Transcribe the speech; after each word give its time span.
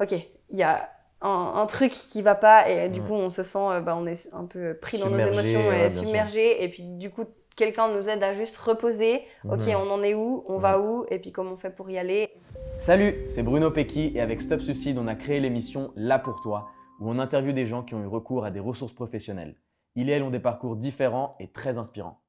ok, 0.00 0.12
il 0.50 0.56
y 0.56 0.62
a 0.62 0.90
un, 1.22 1.66
truc 1.66 1.90
qui 1.90 2.22
va 2.22 2.34
pas 2.34 2.68
et 2.68 2.88
du 2.88 3.00
coup 3.00 3.14
on 3.14 3.30
se 3.30 3.42
sent, 3.42 3.80
bah, 3.82 3.96
on 3.98 4.06
est 4.06 4.28
un 4.32 4.44
peu 4.44 4.74
pris 4.74 4.98
dans 4.98 5.08
nos 5.08 5.18
émotions 5.18 5.72
et 5.72 5.90
submergé. 5.90 6.62
Et 6.62 6.68
puis 6.68 6.82
du 6.82 7.10
coup 7.10 7.24
quelqu'un 7.56 7.88
nous 7.88 8.08
aide 8.08 8.22
à 8.22 8.34
juste 8.34 8.56
reposer. 8.58 9.22
Ok, 9.44 9.62
on 9.68 9.90
en 9.90 10.02
est 10.02 10.14
où? 10.14 10.44
On 10.46 10.58
va 10.58 10.78
où? 10.78 11.06
Et 11.10 11.18
puis 11.18 11.32
comment 11.32 11.52
on 11.52 11.56
fait 11.56 11.70
pour 11.70 11.90
y 11.90 11.98
aller? 11.98 12.30
Salut, 12.78 13.16
c'est 13.28 13.42
Bruno 13.42 13.70
Pecky 13.70 14.12
et 14.14 14.20
avec 14.20 14.42
Stop 14.42 14.60
Suicide, 14.60 14.98
on 14.98 15.08
a 15.08 15.14
créé 15.14 15.40
l'émission 15.40 15.92
Là 15.96 16.18
pour 16.18 16.42
toi, 16.42 16.68
où 17.00 17.10
on 17.10 17.18
interviewe 17.18 17.54
des 17.54 17.66
gens 17.66 17.82
qui 17.82 17.94
ont 17.94 18.02
eu 18.02 18.06
recours 18.06 18.44
à 18.44 18.50
des 18.50 18.60
ressources 18.60 18.92
professionnelles. 18.92 19.56
Ils 19.94 20.10
et 20.10 20.12
elles 20.12 20.22
ont 20.22 20.30
des 20.30 20.40
parcours 20.40 20.76
différents 20.76 21.36
et 21.40 21.48
très 21.48 21.78
inspirants. 21.78 22.20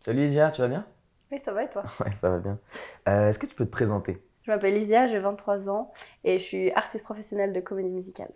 Salut 0.00 0.26
Lysia, 0.26 0.50
tu 0.50 0.60
vas 0.60 0.68
bien? 0.68 0.86
Oui, 1.32 1.38
ça 1.42 1.52
va 1.52 1.64
et 1.64 1.70
toi? 1.70 1.82
Ouais, 2.00 2.12
ça 2.12 2.28
va 2.28 2.38
bien. 2.38 2.58
Euh, 3.08 3.30
est-ce 3.30 3.38
que 3.38 3.46
tu 3.46 3.54
peux 3.54 3.64
te 3.64 3.70
présenter? 3.70 4.22
Je 4.46 4.52
m'appelle 4.52 4.74
Lysia, 4.74 5.08
j'ai 5.08 5.18
23 5.18 5.68
ans 5.68 5.92
et 6.22 6.38
je 6.38 6.44
suis 6.44 6.70
artiste 6.72 7.02
professionnelle 7.02 7.52
de 7.52 7.58
comédie 7.60 7.90
musicale. 7.90 8.30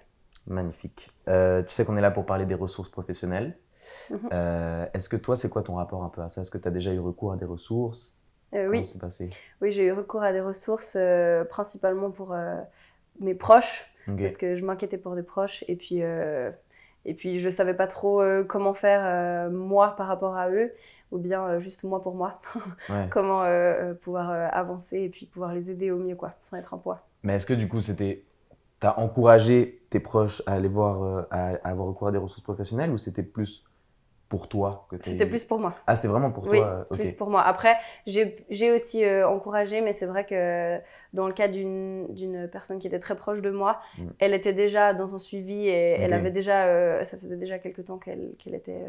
Magnifique. 0.48 1.08
Euh, 1.28 1.62
tu 1.62 1.72
sais 1.72 1.84
qu'on 1.84 1.96
est 1.96 2.00
là 2.00 2.10
pour 2.10 2.26
parler 2.26 2.46
des 2.46 2.56
ressources 2.56 2.88
professionnelles. 2.88 3.56
Mhm. 4.10 4.18
Euh, 4.32 4.86
est-ce 4.92 5.08
que 5.08 5.16
toi, 5.16 5.36
c'est 5.36 5.48
quoi 5.48 5.62
ton 5.62 5.76
rapport 5.76 6.02
un 6.02 6.08
peu 6.08 6.20
à 6.20 6.28
ça? 6.28 6.40
Est-ce 6.40 6.50
que 6.50 6.58
tu 6.58 6.66
as 6.66 6.72
déjà 6.72 6.92
eu 6.92 6.98
recours 6.98 7.32
à 7.32 7.36
des 7.36 7.44
ressources? 7.44 8.12
Euh, 8.54 8.66
Oui. 8.66 8.92
Passé? 9.00 9.30
Oui, 9.60 9.70
j'ai 9.70 9.84
eu 9.84 9.92
recours 9.92 10.24
à 10.24 10.32
des 10.32 10.40
ressources 10.40 10.96
euh, 10.96 11.44
principalement 11.44 12.10
pour 12.10 12.34
mes 13.20 13.34
proches, 13.36 13.84
parce 14.18 14.36
que 14.36 14.56
je 14.56 14.64
m'inquiétais 14.64 14.98
pour 14.98 15.14
des 15.14 15.22
proches. 15.22 15.64
Et 15.68 15.76
puis, 15.76 16.02
et 17.04 17.14
puis 17.14 17.40
je 17.40 17.46
ne 17.46 17.50
savais 17.52 17.74
pas 17.74 17.86
trop 17.86 18.22
comment 18.48 18.74
faire 18.74 19.50
moi 19.50 19.94
par 19.96 20.06
rapport 20.06 20.36
à 20.36 20.50
eux, 20.50 20.72
ou 21.10 21.18
bien 21.18 21.58
juste 21.60 21.84
moi 21.84 22.02
pour 22.02 22.14
moi. 22.14 22.40
comment 23.10 23.44
pouvoir 24.02 24.30
avancer 24.52 25.00
et 25.00 25.08
puis 25.08 25.26
pouvoir 25.26 25.54
les 25.54 25.70
aider 25.70 25.90
au 25.90 25.98
mieux, 25.98 26.16
quoi, 26.16 26.34
sans 26.42 26.56
être 26.56 26.74
un 26.74 26.78
poids. 26.78 27.06
Mais 27.22 27.34
est-ce 27.34 27.46
que 27.46 27.54
du 27.54 27.68
coup, 27.68 27.80
c'était 27.80 28.24
tu 28.80 28.86
as 28.86 28.98
encouragé 28.98 29.82
tes 29.90 30.00
proches 30.00 30.42
à 30.46 30.54
aller 30.54 30.68
voir, 30.68 31.26
à, 31.30 31.50
avoir 31.64 31.88
recours 31.88 32.08
à 32.08 32.12
des 32.12 32.18
ressources 32.18 32.42
professionnelles 32.42 32.90
ou 32.90 32.98
c'était 32.98 33.22
plus 33.22 33.64
pour 34.30 34.48
toi 34.48 34.86
que 34.88 34.96
C'était 35.02 35.26
plus 35.26 35.44
pour 35.44 35.58
moi. 35.58 35.74
Ah, 35.86 35.96
c'était 35.96 36.08
vraiment 36.08 36.30
pour 36.30 36.46
oui, 36.46 36.58
toi 36.58 36.86
plus 36.90 37.12
pour 37.12 37.28
moi. 37.28 37.42
Après, 37.42 37.76
j'ai 38.06 38.72
aussi 38.72 39.04
euh, 39.04 39.28
encouragé, 39.28 39.80
mais 39.82 39.92
c'est 39.92 40.06
vrai 40.06 40.24
que 40.24 40.78
dans 41.12 41.26
le 41.26 41.32
cas 41.32 41.48
d'une 41.48 42.48
personne 42.50 42.78
qui 42.78 42.86
était 42.86 42.98
très 42.98 43.16
proche 43.16 43.42
de 43.42 43.50
moi, 43.50 43.80
mm. 43.98 44.06
elle 44.18 44.34
était 44.34 44.52
déjà 44.52 44.94
dans 44.94 45.14
un 45.14 45.18
suivi 45.18 45.66
et 45.66 45.96
elle 45.98 46.12
avait 46.12 46.30
déjà, 46.30 46.66
euh, 46.66 47.04
ça 47.04 47.18
faisait 47.18 47.36
déjà 47.36 47.58
quelques 47.58 47.84
temps 47.84 47.98
qu'elle 47.98 48.32
qu'elle 48.38 48.54
était 48.54 48.84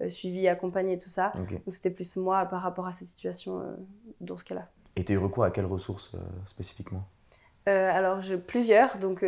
euh, 0.00 0.08
suivie, 0.08 0.48
accompagnée, 0.48 0.98
tout 0.98 1.08
ça. 1.08 1.32
Donc 1.36 1.60
c'était 1.68 1.90
plus 1.90 2.16
moi 2.16 2.46
par 2.46 2.62
rapport 2.62 2.86
à 2.86 2.92
cette 2.92 3.08
situation 3.08 3.62
dans 4.20 4.36
ce 4.36 4.44
cas-là. 4.44 4.68
Et 4.96 5.04
tu 5.04 5.12
as 5.12 5.14
eu 5.14 5.18
recours 5.18 5.44
à 5.44 5.50
quelles 5.50 5.66
ressources 5.66 6.12
spécifiquement? 6.46 7.04
Alors, 7.66 8.20
j'ai 8.20 8.38
plusieurs. 8.38 8.98
Donc, 8.98 9.24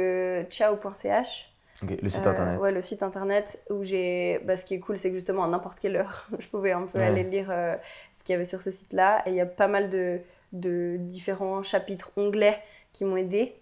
ciao.ch 0.50 1.54
le 1.82 2.08
site 2.08 2.26
internet. 2.26 2.58
Euh, 2.58 2.62
ouais, 2.62 2.72
le 2.72 2.82
site 2.82 3.02
internet 3.02 3.62
où 3.70 3.84
j'ai. 3.84 4.40
Bah, 4.44 4.56
ce 4.56 4.64
qui 4.64 4.74
est 4.74 4.78
cool, 4.78 4.96
c'est 4.98 5.10
que 5.10 5.16
justement 5.16 5.44
à 5.44 5.48
n'importe 5.48 5.78
quelle 5.80 5.96
heure, 5.96 6.28
je 6.38 6.48
pouvais 6.48 6.72
un 6.72 6.82
peu 6.82 7.00
aller 7.00 7.24
lire 7.24 7.48
euh, 7.50 7.76
ce 8.14 8.22
qu'il 8.22 8.32
y 8.32 8.36
avait 8.36 8.44
sur 8.44 8.62
ce 8.62 8.70
site-là. 8.70 9.22
Et 9.26 9.30
il 9.30 9.36
y 9.36 9.40
a 9.40 9.46
pas 9.46 9.68
mal 9.68 9.90
de, 9.90 10.20
de 10.54 10.96
différents 10.98 11.62
chapitres 11.62 12.10
onglets 12.16 12.58
qui 12.92 13.04
m'ont 13.04 13.16
aidé. 13.16 13.56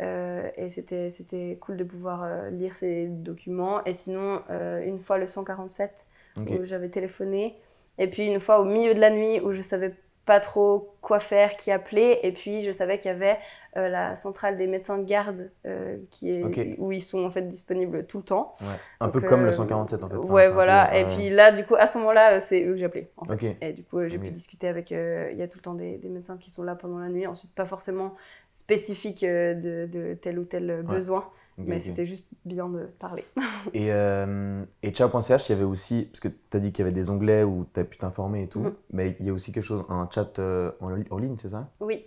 Euh, 0.00 0.48
et 0.56 0.70
c'était, 0.70 1.10
c'était 1.10 1.58
cool 1.60 1.76
de 1.76 1.84
pouvoir 1.84 2.50
lire 2.50 2.74
ces 2.74 3.06
documents. 3.06 3.84
Et 3.84 3.92
sinon, 3.92 4.42
une 4.48 4.98
fois 4.98 5.18
le 5.18 5.26
147 5.26 6.06
où 6.36 6.64
j'avais 6.64 6.88
téléphoné. 6.88 7.56
Et 7.98 8.06
puis 8.06 8.26
une 8.26 8.40
fois 8.40 8.60
au 8.60 8.64
milieu 8.64 8.94
de 8.94 9.00
la 9.00 9.10
nuit 9.10 9.40
où 9.40 9.52
je 9.52 9.60
savais 9.60 9.94
pas 10.28 10.40
trop 10.40 10.94
quoi 11.00 11.20
faire, 11.20 11.56
qui 11.56 11.70
appeler. 11.70 12.20
Et 12.22 12.32
puis, 12.32 12.62
je 12.62 12.70
savais 12.70 12.98
qu'il 12.98 13.10
y 13.10 13.14
avait 13.14 13.38
euh, 13.78 13.88
la 13.88 14.14
centrale 14.14 14.58
des 14.58 14.66
médecins 14.66 14.98
de 14.98 15.04
garde 15.04 15.50
euh, 15.64 15.96
qui 16.10 16.30
est, 16.30 16.76
où 16.76 16.92
ils 16.92 17.00
sont 17.00 17.24
en 17.24 17.30
fait 17.30 17.48
disponibles 17.48 18.04
tout 18.04 18.18
le 18.18 18.24
temps. 18.24 18.54
Un 19.00 19.08
peu 19.08 19.22
comme 19.22 19.46
le 19.46 19.50
147 19.50 20.02
euh, 20.02 20.04
en 20.04 20.08
fait. 20.10 20.16
ouais, 20.16 20.50
voilà. 20.50 20.94
et 20.94 21.06
puis 21.06 21.30
là, 21.30 21.50
du 21.50 21.64
coup, 21.64 21.76
à 21.76 21.86
ce 21.86 21.96
moment-là, 21.96 22.40
c'est 22.40 22.62
eux 22.62 22.72
que 22.72 22.76
j'appelais. 22.76 23.10
En 23.16 23.24
fait. 23.24 23.56
Et 23.62 23.72
du 23.72 23.82
coup, 23.82 24.06
j'ai 24.06 24.18
pu 24.18 24.30
discuter 24.30 24.68
avec. 24.68 24.90
Il 24.90 25.38
y 25.38 25.42
a 25.42 25.48
tout 25.48 25.56
le 25.56 25.62
temps 25.62 25.74
des, 25.74 25.96
des, 25.96 26.10
médecins 26.10 26.36
qui 26.36 26.50
sont 26.50 26.62
là 26.62 26.74
pendant 26.74 26.98
la 26.98 27.08
nuit. 27.08 27.26
Ensuite, 27.26 27.54
pas 27.54 27.64
forcément 27.64 28.14
spécifique 28.52 29.24
de, 29.24 29.88
de, 29.90 30.12
tel 30.12 30.38
ou 30.38 30.44
tel 30.44 30.82
besoin 30.82 31.24
mais 31.66 31.80
c'était 31.80 32.06
juste 32.06 32.28
bien 32.44 32.68
de 32.68 32.84
parler. 32.98 33.24
et, 33.74 33.92
euh, 33.92 34.62
et 34.82 34.90
Ciao.ch, 34.90 35.48
il 35.48 35.52
y 35.52 35.54
avait 35.54 35.64
aussi, 35.64 36.08
parce 36.10 36.20
que 36.20 36.28
tu 36.28 36.56
as 36.56 36.60
dit 36.60 36.72
qu'il 36.72 36.84
y 36.84 36.88
avait 36.88 36.94
des 36.94 37.10
onglets 37.10 37.42
où 37.42 37.66
tu 37.72 37.80
as 37.80 37.84
pu 37.84 37.98
t'informer 37.98 38.44
et 38.44 38.46
tout, 38.46 38.60
mhm. 38.60 38.74
mais 38.92 39.16
il 39.20 39.26
y 39.26 39.30
a 39.30 39.32
aussi 39.32 39.52
quelque 39.52 39.64
chose, 39.64 39.84
un 39.88 40.08
chat 40.12 40.38
euh, 40.38 40.70
en, 40.80 41.18
ligne, 41.18 41.36
c'est 41.40 41.50
ça? 41.50 41.68
Oui. 41.80 42.06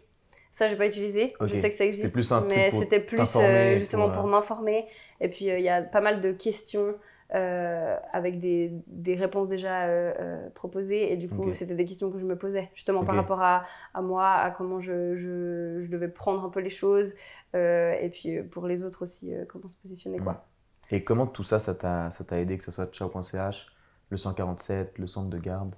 Ça, 0.52 0.68
j'ai 0.68 0.76
pas 0.76 0.86
utilisé. 0.86 1.34
Je 1.40 1.56
sais 1.56 1.70
que 1.70 1.76
ça 1.76 1.86
existe, 1.86 2.12
plus 2.12 2.30
mais 2.50 2.72
c'était 2.72 3.00
plus 3.00 3.20
euh, 3.38 3.80
justement 3.80 4.10
pour, 4.10 4.28
m'informer. 4.28 4.86
Et 5.22 5.30
puis, 5.30 5.46
il 5.46 5.62
y 5.62 5.70
a 5.70 5.82
pas 5.82 6.02
mal 6.02 6.20
de 6.20 6.32
questions 6.34 6.96
avec 7.32 8.42
des, 8.42 8.74
des, 8.88 9.16
réponses 9.16 9.48
déjà 9.48 9.88
proposées. 10.54 11.14
Et 11.14 11.16
du 11.16 11.30
coup, 11.30 11.54
c'était 11.54 11.76
des 11.76 11.86
questions 11.86 12.12
que 12.12 12.20
je 12.20 12.26
me 12.26 12.36
posais, 12.36 12.70
justement 12.76 13.06
par 13.06 13.16
rapport 13.16 13.42
à, 13.42 13.64
à, 13.94 14.02
moi, 14.02 14.28
à 14.28 14.52
comment 14.52 14.82
je, 14.82 15.16
je, 15.16 15.84
je, 15.86 15.90
devais 15.90 16.10
prendre 16.10 16.44
un 16.44 16.50
peu 16.50 16.60
les 16.60 16.70
choses, 16.70 17.14
euh, 17.14 17.16
et 17.54 18.10
puis 18.10 18.38
euh, 18.38 18.44
pour 18.44 18.68
les 18.68 18.84
autres 18.84 19.04
aussi, 19.04 19.34
euh, 19.34 19.46
comment 19.48 19.70
se 19.70 19.78
positionner. 19.78 20.20
Quoi. 20.20 20.46
Et 20.90 21.04
comment 21.04 21.28
tout 21.28 21.44
ça, 21.44 21.60
ça 21.60 21.74
t'a 21.74 22.40
aidé, 22.40 22.58
que 22.58 22.64
ce 22.64 22.72
soit 22.72 22.92
Ciao.ch, 22.94 23.68
le 24.10 24.18
147, 24.18 24.98
le 24.98 25.08
centre 25.08 25.30
de 25.30 25.38
garde? 25.38 25.76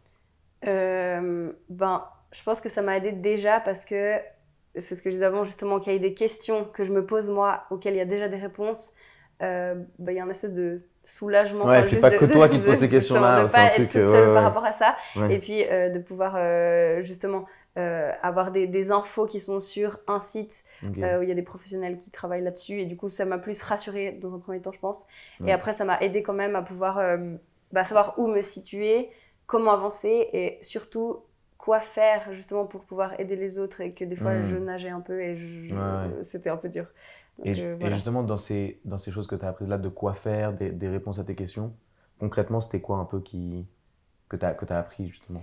Ben, 0.63 2.03
Je 2.31 2.44
pense 2.44 2.62
que 2.62 2.69
ça 2.69 2.81
m'a 2.81 2.97
aidé 2.97 3.12
déjà 3.12 3.59
parce 3.59 3.85
que 3.85 4.17
c'est 4.79 4.95
ce 4.95 5.03
que 5.03 5.09
je 5.09 5.16
disais 5.16 5.25
avant, 5.25 5.44
justement, 5.44 5.79
qu'il 5.79 5.94
y 5.94 5.95
a 5.95 6.00
des 6.00 6.16
questions 6.16 6.66
que 6.66 6.83
je 6.83 6.91
me 6.91 7.06
pose 7.06 7.29
moi, 7.29 7.63
auxquelles 7.69 7.94
il 7.94 7.97
y 7.97 8.01
a 8.01 8.06
déjà 8.06 8.28
des 8.28 8.38
réponses. 8.38 8.94
Ben, 9.39 9.85
il 10.00 10.13
y 10.13 10.19
a 10.19 10.23
un 10.23 10.29
espèce 10.29 10.53
de 10.53 10.81
soulagement. 11.03 11.66
Ouais, 11.66 11.83
c'est 11.83 12.00
pas 12.00 12.12
que 12.12 12.25
toi 12.25 12.50
qui 12.50 12.59
te 12.59 12.66
poses 12.66 12.79
ces 12.79 12.89
questions-là, 12.89 13.47
c'est 13.47 13.57
un 13.57 13.67
truc. 13.67 13.94
par 13.94 14.44
rapport 14.44 14.66
à 14.66 14.72
ça. 14.72 14.95
Et 15.29 15.38
puis 15.39 15.63
de 15.63 16.00
pouvoir 16.00 17.03
justement 17.03 17.45
euh, 17.75 18.11
avoir 18.22 18.51
des, 18.51 18.67
des, 18.67 18.91
infos 18.91 19.25
qui 19.25 19.39
sont 19.39 19.59
sur 19.59 19.97
un 20.07 20.19
site 20.19 20.63
euh, 20.84 21.19
où 21.19 21.23
il 21.23 21.29
y 21.29 21.31
a 21.31 21.35
des 21.35 21.41
professionnels 21.41 21.97
qui 21.97 22.11
travaillent 22.11 22.44
là-dessus. 22.44 22.79
Et 22.81 22.85
du 22.85 22.95
coup, 22.95 23.09
ça 23.09 23.25
m'a 23.25 23.39
plus 23.39 23.59
rassuré 23.63 24.11
dans 24.11 24.35
un 24.35 24.38
premier 24.38 24.61
temps, 24.61 24.72
je 24.72 24.79
pense. 24.79 25.07
Et 25.44 25.51
après, 25.51 25.73
ça 25.73 25.83
m'a 25.83 26.00
aidé 26.00 26.22
quand 26.22 26.33
même 26.33 26.56
à 26.56 26.62
pouvoir 26.62 27.00
euh, 27.00 27.35
bah, 27.72 27.83
savoir 27.83 28.19
où 28.19 28.28
me 28.28 28.41
situer, 28.41 29.09
comment 29.47 29.72
avancer 29.72 30.29
et 30.33 30.59
surtout 30.62 31.23
quoi 31.57 31.79
faire 31.79 32.31
justement 32.33 32.66
pour 32.66 32.83
pouvoir 32.83 33.19
aider 33.19 33.35
les 33.35 33.57
autres 33.57 33.81
et 33.81 33.94
que 33.94 34.03
des 34.03 34.17
fois 34.17 34.39
je 34.44 34.56
hmm. 34.56 34.66
nageais 34.66 34.89
un 34.89 35.00
peu 35.00 35.22
et 35.22 35.69
c'était 36.22 36.50
un 36.50 36.57
peu 36.57 36.69
dur. 36.69 36.85
et, 37.44 37.56
justement, 37.56 38.22
dans 38.22 38.38
ces, 38.38 38.79
dans 38.85 39.00
ces 39.00 39.09
choses 39.09 39.25
que 39.25 39.35
tu 39.35 39.45
as 39.45 39.47
apprises 39.47 39.67
là, 39.67 39.79
de 39.79 39.89
quoi 39.89 40.13
faire, 40.13 40.53
des, 40.53 40.69
des, 40.69 40.89
réponses 40.89 41.17
à 41.17 41.23
tes 41.23 41.33
questions, 41.33 41.73
concrètement, 42.19 42.62
c'était 42.62 42.81
quoi 42.81 42.97
un 42.97 43.06
peu 43.06 43.19
qui, 43.19 43.66
que 44.29 44.38
tu 44.38 44.45
as, 44.45 44.56
as 44.69 44.78
appris 44.78 45.07
justement? 45.07 45.39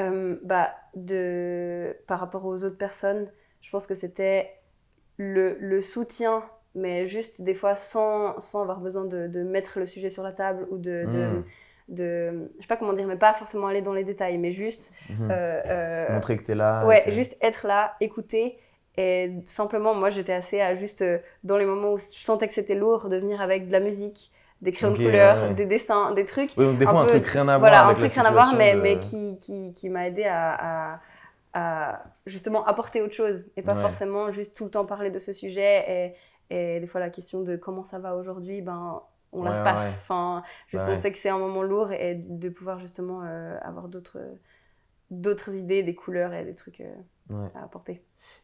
Euh, 0.00 0.36
bah, 0.42 0.74
de, 0.94 1.96
par 2.06 2.20
rapport 2.20 2.44
aux 2.44 2.64
autres 2.64 2.78
personnes, 2.78 3.28
je 3.60 3.70
pense 3.70 3.86
que 3.86 3.94
c'était 3.94 4.50
le, 5.16 5.56
le, 5.60 5.80
soutien, 5.80 6.42
mais 6.74 7.06
juste 7.06 7.42
des 7.42 7.54
fois 7.54 7.76
sans, 7.76 8.38
sans 8.40 8.62
avoir 8.62 8.80
besoin 8.80 9.04
de, 9.04 9.28
de, 9.28 9.42
mettre 9.42 9.78
le 9.78 9.86
sujet 9.86 10.10
sur 10.10 10.24
la 10.24 10.32
table 10.32 10.66
ou 10.70 10.78
de, 10.78 11.04
de, 11.06 11.26
hmm. 11.26 11.44
de, 11.88 12.50
je 12.56 12.62
sais 12.62 12.68
pas 12.68 12.76
comment 12.76 12.92
dire, 12.92 13.06
mais 13.06 13.16
pas 13.16 13.34
forcément 13.34 13.68
aller 13.68 13.82
dans 13.82 13.92
les 13.92 14.04
détails, 14.04 14.36
mais 14.38 14.50
juste 14.50 14.92
hmm. 15.10 15.30
euh, 15.30 15.62
euh, 15.66 16.12
montrer 16.12 16.38
que 16.38 16.44
tu 16.44 16.50
es 16.50 16.56
là. 16.56 16.84
Ouais, 16.84 17.04
juste 17.12 17.36
être 17.40 17.66
là, 17.66 17.94
écouter. 18.00 18.58
Et 18.96 19.32
simplement, 19.44 19.94
moi, 19.94 20.10
j'étais 20.10 20.32
assez 20.32 20.60
à 20.60 20.74
juste, 20.74 21.04
dans 21.42 21.56
les 21.56 21.66
moments 21.66 21.92
où 21.92 21.98
je 21.98 22.04
sentais 22.04 22.46
que 22.46 22.52
c'était 22.52 22.76
lourd, 22.76 23.08
de 23.08 23.16
venir 23.16 23.40
avec 23.40 23.66
de 23.66 23.72
la 23.72 23.80
musique, 23.80 24.30
des 24.64 24.72
crayons 24.72 24.92
de 24.92 24.96
couleur, 24.96 25.54
des 25.54 25.66
dessins, 25.66 26.12
des 26.12 26.24
trucs. 26.24 26.52
Oui, 26.56 26.64
donc 26.64 26.78
des 26.78 26.86
fois 26.86 27.02
un, 27.02 27.06
truc 27.06 27.26
rien 27.26 27.42
à 27.42 27.58
voir. 27.58 27.70
Voilà, 27.70 27.86
un 27.86 27.92
truc 27.92 28.10
rien 28.10 28.24
à 28.24 28.32
voir, 28.32 28.56
mais, 28.56 28.74
mais 28.74 28.98
qui, 28.98 29.38
qui, 29.38 29.74
qui 29.74 29.90
m'a 29.90 30.08
aidé 30.08 30.24
à, 30.24 31.00
à, 31.52 32.02
justement 32.26 32.64
apporter 32.66 33.02
autre 33.02 33.14
chose 33.14 33.44
et 33.56 33.62
pas 33.62 33.76
forcément 33.76 34.32
juste 34.32 34.56
tout 34.56 34.64
le 34.64 34.70
temps 34.70 34.86
parler 34.86 35.10
de 35.10 35.18
ce 35.18 35.32
sujet. 35.32 36.14
Et, 36.50 36.76
et 36.76 36.80
des 36.80 36.86
fois, 36.86 37.00
la 37.00 37.10
question 37.10 37.42
de 37.42 37.56
comment 37.56 37.84
ça 37.84 37.98
va 37.98 38.16
aujourd'hui, 38.16 38.62
ben, 38.62 39.02
on 39.32 39.42
la 39.44 39.62
passe. 39.62 39.96
Enfin, 40.00 40.42
je 40.68 40.78
sais 40.96 41.12
que 41.12 41.18
c'est 41.18 41.28
un 41.28 41.38
moment 41.38 41.62
lourd 41.62 41.92
et 41.92 42.14
de 42.14 42.48
pouvoir 42.48 42.80
justement 42.80 43.22
euh, 43.22 43.58
avoir 43.62 43.88
d'autres 43.88 44.18
d'autres 45.10 45.54
idées, 45.54 45.82
des 45.82 45.94
couleurs 45.94 46.32
et 46.32 46.44
des 46.44 46.54
trucs 46.54 46.80
euh, 46.80 47.46
à 47.54 47.64
apporter. 47.64 48.02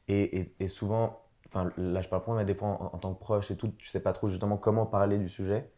Et, 0.08 0.40
et, 0.40 0.55
et 0.61 0.69
souvent, 0.69 1.23
enfin 1.46 1.70
là 1.78 2.02
je 2.02 2.08
parle 2.08 2.23
pour 2.23 2.34
moi, 2.34 2.43
mais 2.43 2.46
des 2.46 2.55
fois 2.55 2.69
en, 2.69 2.90
en, 2.94 2.99
tant 2.99 3.14
que 3.14 3.19
proche 3.19 3.50
et 3.50 3.56
tout, 3.56 3.69
tu 3.78 3.88
sais 3.88 4.00
pas 4.00 4.12
trop 4.12 4.28
justement 4.28 4.58
comment 4.58 4.84
parler 4.84 5.16
du 5.16 5.31
sujet. 5.31 5.70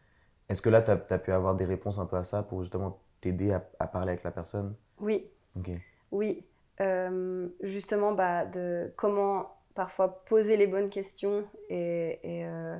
Est-ce 0.49 0.61
que 0.61 0.69
là, 0.69 0.81
tu 0.81 0.91
as, 0.91 1.19
pu 1.19 1.31
avoir 1.31 1.55
des 1.55 1.65
réponses 1.65 1.99
un 1.99 2.05
peu 2.05 2.17
à 2.17 2.23
ça 2.23 2.43
pour 2.43 2.61
justement 2.61 2.99
t'aider 3.21 3.51
à, 3.51 3.87
parler 3.87 4.11
avec 4.11 4.23
la 4.23 4.31
personne? 4.31 4.75
Oui. 4.99 5.27
Oui. 6.11 6.43
Euh, 6.81 7.47
justement, 7.61 8.11
bah, 8.11 8.45
de 8.45 8.91
comment 8.95 9.55
parfois 9.75 10.23
poser 10.25 10.57
les 10.57 10.67
bonnes 10.67 10.89
questions 10.89 11.45
et, 11.69 12.19
euh, 12.25 12.77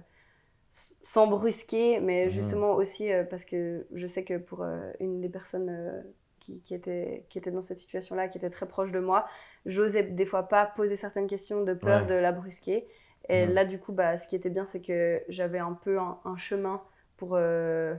sans 0.72 1.28
brusquer, 1.28 2.00
mais 2.00 2.26
mhm. 2.26 2.32
justement 2.32 2.74
aussi 2.74 3.12
euh, 3.12 3.24
parce 3.24 3.46
que 3.46 3.86
je 3.94 4.08
sais 4.08 4.24
que 4.24 4.38
pour 4.38 4.66
une 5.00 5.22
des 5.22 5.30
personnes 5.30 6.04
qui, 6.40 6.62
qui, 6.62 6.76
était, 6.76 7.26
qui 7.30 7.38
était 7.38 7.52
dans 7.52 7.62
cette 7.62 7.80
situation-là, 7.80 8.28
qui 8.28 8.38
était 8.38 8.50
très 8.50 8.68
proche 8.68 8.92
de 8.92 9.00
moi, 9.00 9.26
j'osais 9.66 10.04
des 10.04 10.26
fois 10.26 10.44
pas 10.44 10.66
poser 10.66 10.96
certaines 10.96 11.28
questions 11.28 11.64
de 11.64 11.74
peur 11.74 12.06
de 12.06 12.14
la 12.14 12.32
brusquer. 12.32 12.88
Et 13.30 13.46
là, 13.46 13.66
du 13.66 13.80
coup, 13.80 13.94
bah, 13.94 14.18
ce 14.18 14.28
qui 14.28 14.36
était 14.36 14.50
bien, 14.50 14.66
c'est 14.66 14.82
que 14.82 15.22
j'avais 15.30 15.60
un 15.60 15.74
peu 15.74 15.98
un, 15.98 16.36
chemin 16.38 16.82
pour, 17.18 17.32
euh, 17.34 17.96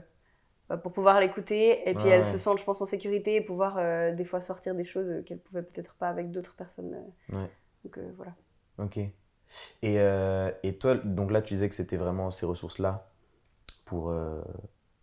bah, 0.69 0.77
pour 0.77 0.91
pouvoir 0.91 1.19
l'écouter. 1.19 1.89
Et 1.89 1.93
puis, 1.93 2.07
elle 2.07 2.25
se 2.25 2.37
sent, 2.37 2.51
je 2.57 2.63
pense, 2.63 2.81
en 2.81 2.85
sécurité 2.85 3.35
et 3.35 3.41
pouvoir 3.41 3.77
euh, 3.77 4.13
des 4.13 4.25
fois 4.25 4.41
sortir 4.41 4.75
des 4.75 4.83
choses 4.83 5.23
qu'elle 5.25 5.39
pouvait 5.39 5.63
peut-être 5.63 5.95
pas 5.95 6.09
avec 6.09 6.31
d'autres 6.31 6.55
personnes. 6.55 6.95
Donc, 7.29 7.99
voilà. 8.17 8.33
Ok. 8.77 8.97
Et, 9.81 9.95
et, 10.63 10.77
toi, 10.77 10.95
donc 10.95 11.31
là, 11.31 11.41
tu 11.41 11.53
disais 11.53 11.69
que 11.69 11.75
c'était 11.75 11.97
vraiment 11.97 12.31
ces 12.31 12.45
ressources-là 12.45 13.09
pour, 13.85 14.13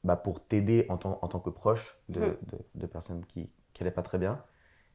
bah, 0.05 0.17
pour 0.17 0.45
t'aider 0.45 0.87
en, 0.89 0.95
en, 0.95 1.29
tant 1.29 1.41
que 1.41 1.51
proche 1.51 1.99
de, 2.09 2.21
mmh. 2.21 2.37
de, 2.43 2.59
de 2.75 2.87
personnes 2.87 3.25
qui 3.27 3.51
n'allaient 3.79 3.93
pas 3.93 4.03
très 4.03 4.19
bien. 4.19 4.43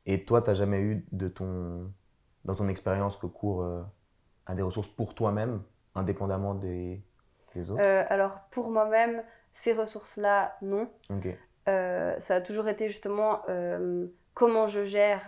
Et 0.07 0.23
toi, 0.23 0.41
tu 0.41 0.49
n'as 0.49 0.53
jamais 0.53 0.79
eu 0.79 1.05
de 1.11 1.27
ton, 1.27 1.91
dans 2.45 2.55
ton 2.55 2.69
expérience 2.69 3.17
recours 3.17 3.61
euh, 3.61 3.83
à 4.45 4.55
des 4.55 4.61
ressources 4.61 4.87
pour 4.87 5.13
toi-même, 5.13 5.61
indépendamment 5.95 6.55
des, 6.55 7.03
autres 7.61 7.81
euh, 7.81 8.03
Alors, 8.09 8.39
pour 8.51 8.69
moi-même, 8.69 9.23
ces 9.53 9.73
ressources-là, 9.73 10.55
non. 10.61 10.89
Euh, 11.67 12.15
ça 12.19 12.35
a 12.35 12.41
toujours 12.41 12.67
été 12.67 12.87
justement 12.87 13.41
comment 14.33 14.67
je 14.67 14.83
gère 14.83 15.21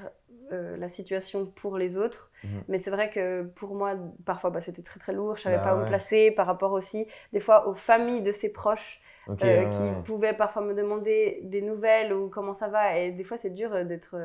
la 0.52 0.90
situation 0.90 1.46
pour 1.46 1.78
les 1.78 1.98
autres. 1.98 2.32
Mhm. 2.44 2.64
Mais 2.68 2.78
c'est 2.80 2.92
vrai 2.92 3.10
que 3.10 3.44
pour 3.44 3.76
moi, 3.76 3.96
parfois, 4.26 4.50
bah, 4.50 4.62
c'était 4.62 4.82
très 4.82 5.00
très 5.00 5.14
lourd. 5.14 5.38
Je 5.38 5.44
savais 5.44 5.58
bah 5.58 5.64
pas 5.64 5.76
où 5.76 5.80
me 5.80 5.86
placer 5.86 6.32
par 6.32 6.48
rapport 6.48 6.72
aussi, 6.72 7.08
des 7.34 7.40
fois, 7.40 7.68
aux 7.68 7.76
familles 7.76 8.22
de 8.22 8.32
ses 8.32 8.50
proches. 8.50 9.02
qui 9.38 9.92
pouvaient 10.06 10.34
parfois 10.34 10.64
me 10.64 10.74
demander 10.74 11.42
des 11.44 11.62
nouvelles 11.62 12.14
ou 12.14 12.30
comment 12.30 12.56
ça 12.56 12.68
va. 12.68 12.98
Et 12.98 13.12
des 13.12 13.24
fois, 13.24 13.38
c'est 13.38 13.52
dur 13.52 13.86
d'être 13.86 14.16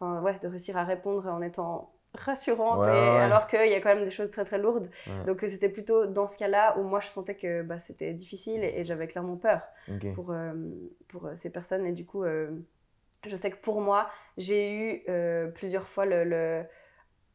enfin 0.00 0.20
ouais, 0.22 0.38
de 0.40 0.48
réussir 0.48 0.76
à 0.76 0.84
répondre 0.84 1.26
en 1.26 1.42
étant 1.42 1.92
rassurante, 2.20 2.86
et, 2.86 2.90
alors 2.90 3.46
qu'il 3.46 3.68
y 3.68 3.74
a 3.74 3.80
quand 3.80 3.94
même 3.94 4.04
des 4.04 4.10
choses 4.10 4.30
très 4.30 4.44
très 4.44 4.58
lourdes. 4.58 4.88
Donc 5.26 5.42
euh, 5.42 5.48
c'était 5.48 5.68
plutôt 5.68 6.06
dans 6.06 6.28
ce 6.28 6.36
cas-là 6.36 6.76
où 6.78 6.82
moi 6.82 7.00
je 7.00 7.08
sentais 7.08 7.34
que 7.34 7.62
bah, 7.62 7.78
c'était 7.78 8.12
difficile 8.12 8.62
et, 8.64 8.84
j'avais 8.84 9.06
clairement 9.06 9.36
peur 9.36 9.62
pour, 10.14 10.30
euh, 10.30 10.52
pour 11.08 11.26
euh, 11.26 11.32
ces 11.36 11.50
personnes. 11.50 11.86
Et 11.86 11.92
du 11.92 12.04
coup, 12.04 12.24
je 12.24 13.36
sais 13.36 13.50
que 13.50 13.56
pour 13.56 13.80
moi, 13.80 14.08
j'ai 14.36 14.72
eu 14.72 15.04
plusieurs 15.54 15.88
fois 15.88 16.06
le, 16.06 16.24
le, 16.24 16.62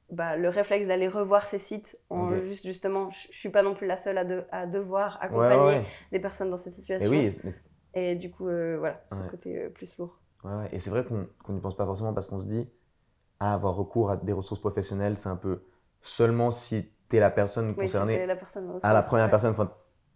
bah, 0.09 0.37
le 0.37 0.49
réflexe 0.49 0.87
d'aller 0.87 1.07
revoir 1.07 1.45
ces 1.45 1.59
sites. 1.59 1.99
En 2.09 2.35
juste, 2.43 2.65
justement, 2.65 3.09
je 3.09 3.27
ne 3.27 3.33
suis 3.33 3.49
pas 3.49 3.63
non 3.63 3.73
plus 3.73 3.87
la 3.87 3.97
seule 3.97 4.17
à, 4.17 4.25
à 4.51 4.65
devoir 4.65 5.17
accompagner 5.21 5.81
des 6.11 6.19
personnes 6.19 6.49
dans 6.49 6.57
cette 6.57 6.73
situation. 6.73 7.11
Et, 7.11 7.35
oui, 7.43 7.53
et 7.93 8.15
du 8.15 8.31
coup, 8.31 8.45
voilà, 8.45 9.01
ce 9.11 9.21
côté 9.29 9.69
plus 9.69 9.97
lourd. 9.97 10.17
Et 10.71 10.79
c'est 10.79 10.89
vrai 10.89 11.03
qu'on 11.03 11.53
n'y 11.53 11.59
pense 11.59 11.75
pas 11.75 11.85
forcément 11.85 12.13
parce 12.13 12.27
qu'on 12.27 12.39
se 12.39 12.47
dit, 12.47 12.67
à 13.41 13.53
avoir 13.53 13.75
recours 13.75 14.11
à 14.11 14.17
des 14.17 14.33
ressources 14.33 14.61
professionnelles, 14.61 15.17
c'est 15.17 15.27
un 15.27 15.35
peu 15.35 15.63
seulement 16.01 16.51
si 16.51 16.87
tu 17.09 17.17
es 17.17 17.19
la 17.19 17.31
personne 17.31 17.75
concernée, 17.75 18.25
la 18.27 18.35
personne 18.35 18.79
à 18.83 18.93
la 18.93 19.01
première 19.01 19.29
personne, 19.31 19.55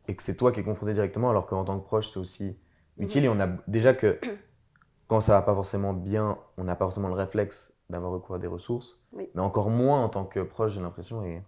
et 0.07 0.15
que 0.15 0.21
c'est 0.21 0.35
toi 0.35 0.51
qui 0.51 0.59
es 0.59 0.63
confronté 0.63 0.93
directement, 0.93 1.31
alors 1.31 1.47
qu'en 1.47 1.65
tant 1.65 1.79
que 1.79 1.85
proche, 1.85 2.07
c'est 2.09 2.19
aussi 2.19 2.55
utile. 2.99 3.23
Mhm. 3.23 3.25
Et 3.25 3.29
on 3.29 3.39
a 3.39 3.47
déjà 3.67 3.95
que 3.95 4.19
quand 5.07 5.21
ça 5.21 5.33
va 5.33 5.41
pas 5.41 5.55
forcément 5.55 5.91
bien, 5.91 6.37
on 6.57 6.65
n'a 6.65 6.75
pas 6.75 6.85
forcément 6.85 7.07
le 7.07 7.15
réflexe 7.15 7.73
d'avoir 7.89 8.11
recours 8.11 8.35
à 8.35 8.39
des 8.39 8.47
ressources, 8.47 9.01
mais 9.11 9.41
encore 9.41 9.71
moins 9.71 10.03
en 10.03 10.09
tant 10.09 10.25
que 10.25 10.41
proche, 10.41 10.73
j'ai 10.73 10.81
l'impression. 10.81 11.23
Et 11.23 11.41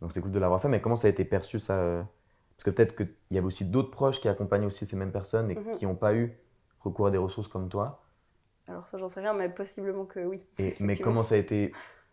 donc 0.00 0.12
c'est 0.12 0.20
cool 0.20 0.30
de 0.30 0.38
l'avoir 0.38 0.60
fait. 0.62 0.68
Mais 0.68 0.80
comment 0.80 0.96
ça 0.96 1.08
a 1.08 1.10
été 1.10 1.24
perçu 1.24 1.58
ça 1.58 1.78
euh, 1.78 2.02
Parce 2.56 2.64
que 2.64 2.70
peut-être 2.70 2.94
qu'il 2.94 3.12
y 3.32 3.38
avait 3.38 3.46
aussi 3.46 3.64
d'autres 3.64 3.90
proches 3.90 4.20
qui 4.20 4.28
accompagnent 4.28 4.66
aussi 4.66 4.86
ces 4.86 4.94
mêmes 4.94 5.12
personnes 5.12 5.50
et 5.50 5.56
mhm. 5.56 5.72
qui 5.72 5.84
n'ont 5.84 5.96
pas 5.96 6.14
eu 6.14 6.38
recours 6.78 7.08
à 7.08 7.10
des 7.10 7.18
ressources 7.18 7.48
comme 7.48 7.68
toi 7.68 8.01
Alors 8.68 8.86
ça, 8.88 8.98
j'en 8.98 9.08
sais 9.08 9.20
rien, 9.20 9.34
mais 9.34 9.48
possiblement 9.48 10.04
que 10.04 10.20
oui. 10.20 10.40
Et, 10.58 10.76
mais 10.80 10.96
comment 10.96 11.22
ça 11.22 11.34
a 11.34 11.38
été 11.38 11.72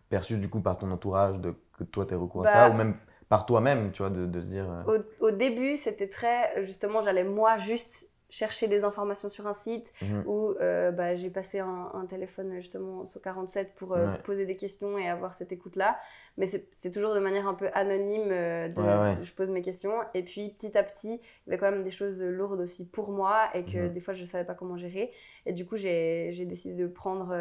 perçu 0.09 0.37
du 0.37 0.49
coup 0.49 0.59
par 0.59 0.77
ton 0.77 0.91
entourage 0.91 1.39
de 1.39 1.53
que 1.77 1.83
toi 1.83 2.05
tu 2.05 2.15
recours 2.15 2.45
à 2.45 2.51
ça 2.51 2.69
bah 2.69 2.75
ou 2.75 2.77
même 2.77 2.95
par 3.29 3.45
toi-même, 3.45 3.91
tu 3.91 4.01
vois, 4.01 4.09
de, 4.09 4.25
de 4.25 4.41
se 4.41 4.47
dire. 4.47 4.69
Euh, 4.69 4.97
au, 5.21 5.27
au, 5.27 5.31
début, 5.31 5.77
c'était 5.77 6.09
très 6.09 6.65
justement, 6.65 7.03
j'allais 7.03 7.23
moi 7.23 7.57
juste 7.57 8.11
chercher 8.29 8.67
des 8.67 8.83
informations 8.83 9.29
sur 9.29 9.47
un 9.47 9.53
site 9.53 9.91
mhm. 10.01 10.23
où 10.27 10.53
euh, 10.61 10.91
bah, 10.91 11.15
j'ai 11.15 11.29
passé 11.29 11.59
un, 11.59 12.05
téléphone 12.07 12.53
justement 12.55 13.05
147 13.05 13.73
pour 13.75 13.93
euh, 13.93 14.13
poser 14.23 14.45
des 14.45 14.55
questions 14.55 14.97
et 14.97 15.09
avoir 15.09 15.33
cette 15.33 15.51
écoute 15.51 15.75
là 15.75 15.99
mais 16.37 16.45
c'est 16.71 16.91
toujours 16.91 17.13
de 17.13 17.19
manière 17.19 17.47
un 17.47 17.53
peu 17.53 17.69
anonyme 17.73 18.29
euh, 18.31 18.69
de, 18.69 19.23
je 19.23 19.33
pose 19.33 19.49
mes 19.49 19.61
questions. 19.61 19.93
Et 20.13 20.23
puis 20.23 20.49
petit 20.49 20.77
à 20.77 20.83
petit 20.83 21.19
il 21.19 21.49
y 21.49 21.49
avait 21.49 21.57
quand 21.57 21.69
même 21.69 21.83
des 21.83 21.91
choses 21.91 22.21
lourdes 22.21 22.61
aussi 22.61 22.87
pour 22.87 23.11
moi 23.11 23.49
et 23.53 23.65
que 23.65 23.87
mhm. 23.87 23.93
des 23.93 23.99
fois 23.99 24.13
je 24.13 24.21
ne 24.21 24.27
savais 24.27 24.45
pas 24.45 24.53
comment 24.53 24.77
gérer. 24.77 25.11
Et 25.45 25.53
du 25.53 25.65
coup 25.65 25.75
j'ai 25.75 26.45
décidé 26.45 26.75
de 26.75 26.87
prendre 26.87 27.35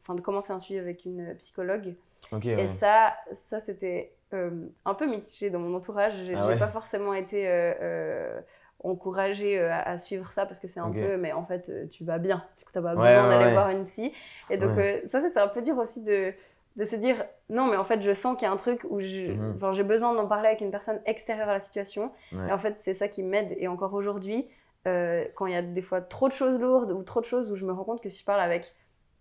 enfin 0.00 0.14
de 0.14 0.20
commencer 0.20 0.52
un 0.52 0.58
suivi 0.58 0.80
avec 0.80 1.04
une 1.04 1.34
psychologue. 1.36 1.94
Et 2.44 2.66
ça 2.66 3.14
ça 3.32 3.60
c'était 3.60 4.12
un 4.32 4.94
peu 4.94 5.06
mitigé 5.06 5.48
dans 5.48 5.60
mon 5.60 5.74
entourage. 5.74 6.14
J'ai 6.24 6.34
ah 6.34 6.56
pas 6.58 6.68
forcément 6.68 7.14
été 7.14 7.46
encourager 8.84 9.58
euh, 9.58 9.70
à, 9.72 9.96
suivre 9.96 10.30
ça 10.32 10.46
parce 10.46 10.58
que 10.58 10.68
c'est 10.68 10.80
un 10.80 10.90
peu, 10.90 11.16
mais 11.16 11.32
en 11.32 11.44
fait, 11.44 11.68
euh, 11.68 11.86
tu 11.86 12.04
vas 12.04 12.18
bien. 12.18 12.44
Du 12.58 12.64
coup, 12.64 12.70
tu 12.72 12.78
n'as 12.78 12.84
pas 12.84 12.94
besoin 12.94 13.28
d'aller 13.28 13.52
voir 13.52 13.70
une 13.70 13.84
psy. 13.84 14.12
Et 14.50 14.56
donc, 14.56 14.78
euh, 14.78 15.00
ça, 15.08 15.20
c'était 15.20 15.40
un 15.40 15.48
peu 15.48 15.62
dur 15.62 15.78
aussi 15.78 16.02
de, 16.02 16.32
de 16.76 16.84
se 16.84 16.96
dire 16.96 17.24
non, 17.48 17.66
mais 17.66 17.76
en 17.76 17.84
fait, 17.84 18.00
je 18.02 18.12
sens 18.12 18.36
qu'il 18.36 18.46
y 18.46 18.50
a 18.50 18.52
un 18.52 18.56
truc 18.56 18.84
où 18.88 18.96
mhm. 19.00 19.72
j'ai 19.72 19.84
besoin 19.84 20.14
d'en 20.14 20.26
parler 20.26 20.48
avec 20.48 20.60
une 20.60 20.70
personne 20.70 21.00
extérieure 21.06 21.48
à 21.48 21.54
la 21.54 21.60
situation. 21.60 22.12
Et 22.32 22.52
en 22.52 22.58
fait, 22.58 22.76
c'est 22.76 22.94
ça 22.94 23.08
qui 23.08 23.22
m'aide. 23.22 23.54
Et 23.58 23.68
encore 23.68 23.94
aujourd'hui, 23.94 24.48
quand 24.84 25.46
il 25.46 25.52
y 25.52 25.56
a 25.56 25.62
des 25.62 25.82
fois 25.82 26.00
trop 26.00 26.28
de 26.28 26.32
choses 26.32 26.58
lourdes 26.60 26.92
ou 26.92 27.02
trop 27.02 27.20
de 27.20 27.26
choses 27.26 27.50
où 27.52 27.56
je 27.56 27.64
me 27.64 27.72
rends 27.72 27.84
compte 27.84 28.02
que 28.02 28.08
si 28.08 28.20
je 28.20 28.24
parle 28.24 28.40
avec 28.40 28.74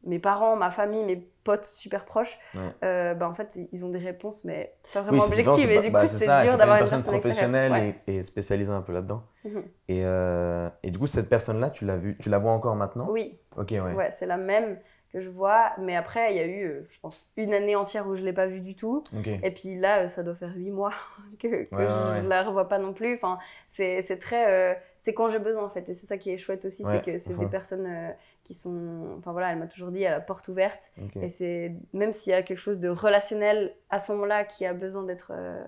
mes 0.03 0.19
parents, 0.19 0.55
ma 0.55 0.71
famille, 0.71 1.03
mes 1.03 1.27
potes 1.43 1.65
super 1.65 2.05
proches, 2.05 2.37
euh, 2.83 3.13
bah, 3.13 3.27
en 3.27 3.33
fait, 3.33 3.59
ils 3.71 3.85
ont 3.85 3.89
des 3.89 3.99
réponses, 3.99 4.43
mais 4.45 4.73
pas 4.93 5.01
vraiment 5.01 5.23
objectives. 5.23 5.69
Et 5.69 5.79
du 5.79 5.89
bah, 5.89 6.01
coup, 6.01 6.07
c'est 6.07 6.25
dur 6.43 6.57
d'avoir 6.57 6.77
une 6.77 6.87
personne, 6.87 7.03
professionnelle 7.03 7.95
et, 8.07 8.21
spécialisée 8.21 8.71
un 8.71 8.81
peu 8.81 8.93
là-dedans. 8.93 9.23
Mhm. 9.43 9.63
et, 9.87 10.01
euh, 10.05 10.69
et, 10.83 10.91
du 10.91 10.99
coup, 10.99 11.07
cette 11.07 11.29
personne-là, 11.29 11.71
tu 11.71 11.85
l'as 11.85 11.97
tu 12.19 12.29
la 12.29 12.37
vois 12.37 12.51
encore 12.51 12.75
maintenant? 12.75 13.07
Oui. 13.09 13.39
Ok, 13.57 13.71
ouais. 13.71 13.93
Ouais, 13.93 14.11
c'est 14.11 14.27
la 14.27 14.37
même 14.37 14.77
que 15.11 15.19
je 15.19 15.29
vois. 15.29 15.71
Mais 15.79 15.95
après, 15.95 16.33
il 16.33 16.37
y 16.37 16.39
a 16.39 16.45
eu, 16.45 16.65
euh, 16.65 16.87
je 16.89 16.99
pense, 16.99 17.29
une 17.35 17.53
année 17.53 17.75
entière 17.75 18.07
où 18.07 18.15
je 18.15 18.21
ne 18.21 18.27
l'ai 18.27 18.33
pas 18.33 18.47
vue 18.47 18.61
du 18.61 18.75
tout. 18.75 19.03
Et 19.43 19.51
puis 19.51 19.75
là, 19.77 20.07
ça 20.07 20.23
doit 20.23 20.35
faire 20.35 20.53
huit 20.55 20.71
mois 20.71 20.93
que, 21.39 21.65
que 21.65 21.67
je 21.71 22.21
ne 22.21 22.27
la 22.29 22.43
revois 22.43 22.69
pas 22.69 22.77
non 22.77 22.93
plus. 22.93 23.15
Enfin, 23.15 23.39
c'est 23.67 24.19
très. 24.19 24.81
c'est 24.99 25.13
quand 25.13 25.29
j'ai 25.29 25.39
besoin, 25.39 25.65
en 25.65 25.69
fait. 25.69 25.89
Et 25.89 25.95
c'est 25.95 26.05
ça 26.05 26.17
qui 26.17 26.31
est 26.31 26.37
chouette 26.37 26.65
aussi, 26.65 26.83
c'est 26.83 27.03
que 27.03 27.17
c'est 27.17 27.37
des 27.37 27.47
personnes 27.47 28.13
qui 28.43 28.53
sont. 28.53 29.15
Enfin 29.17 29.31
voilà, 29.31 29.51
elle 29.51 29.59
m'a 29.59 29.67
toujours 29.67 29.91
dit 29.91 30.05
à 30.05 30.11
la 30.11 30.19
porte 30.19 30.47
ouverte. 30.47 30.91
Et 31.21 31.29
c'est 31.29 31.75
même 31.93 32.13
s'il 32.13 32.31
y 32.31 32.35
a 32.35 32.43
quelque 32.43 32.59
chose 32.59 32.79
de 32.79 32.89
relationnel 32.89 33.73
à 33.89 33.99
ce 33.99 34.11
moment-là 34.11 34.43
qui 34.45 34.65
a 34.65 34.73
besoin 34.73 35.03
d'être 35.03 35.31
euh, 35.35 35.63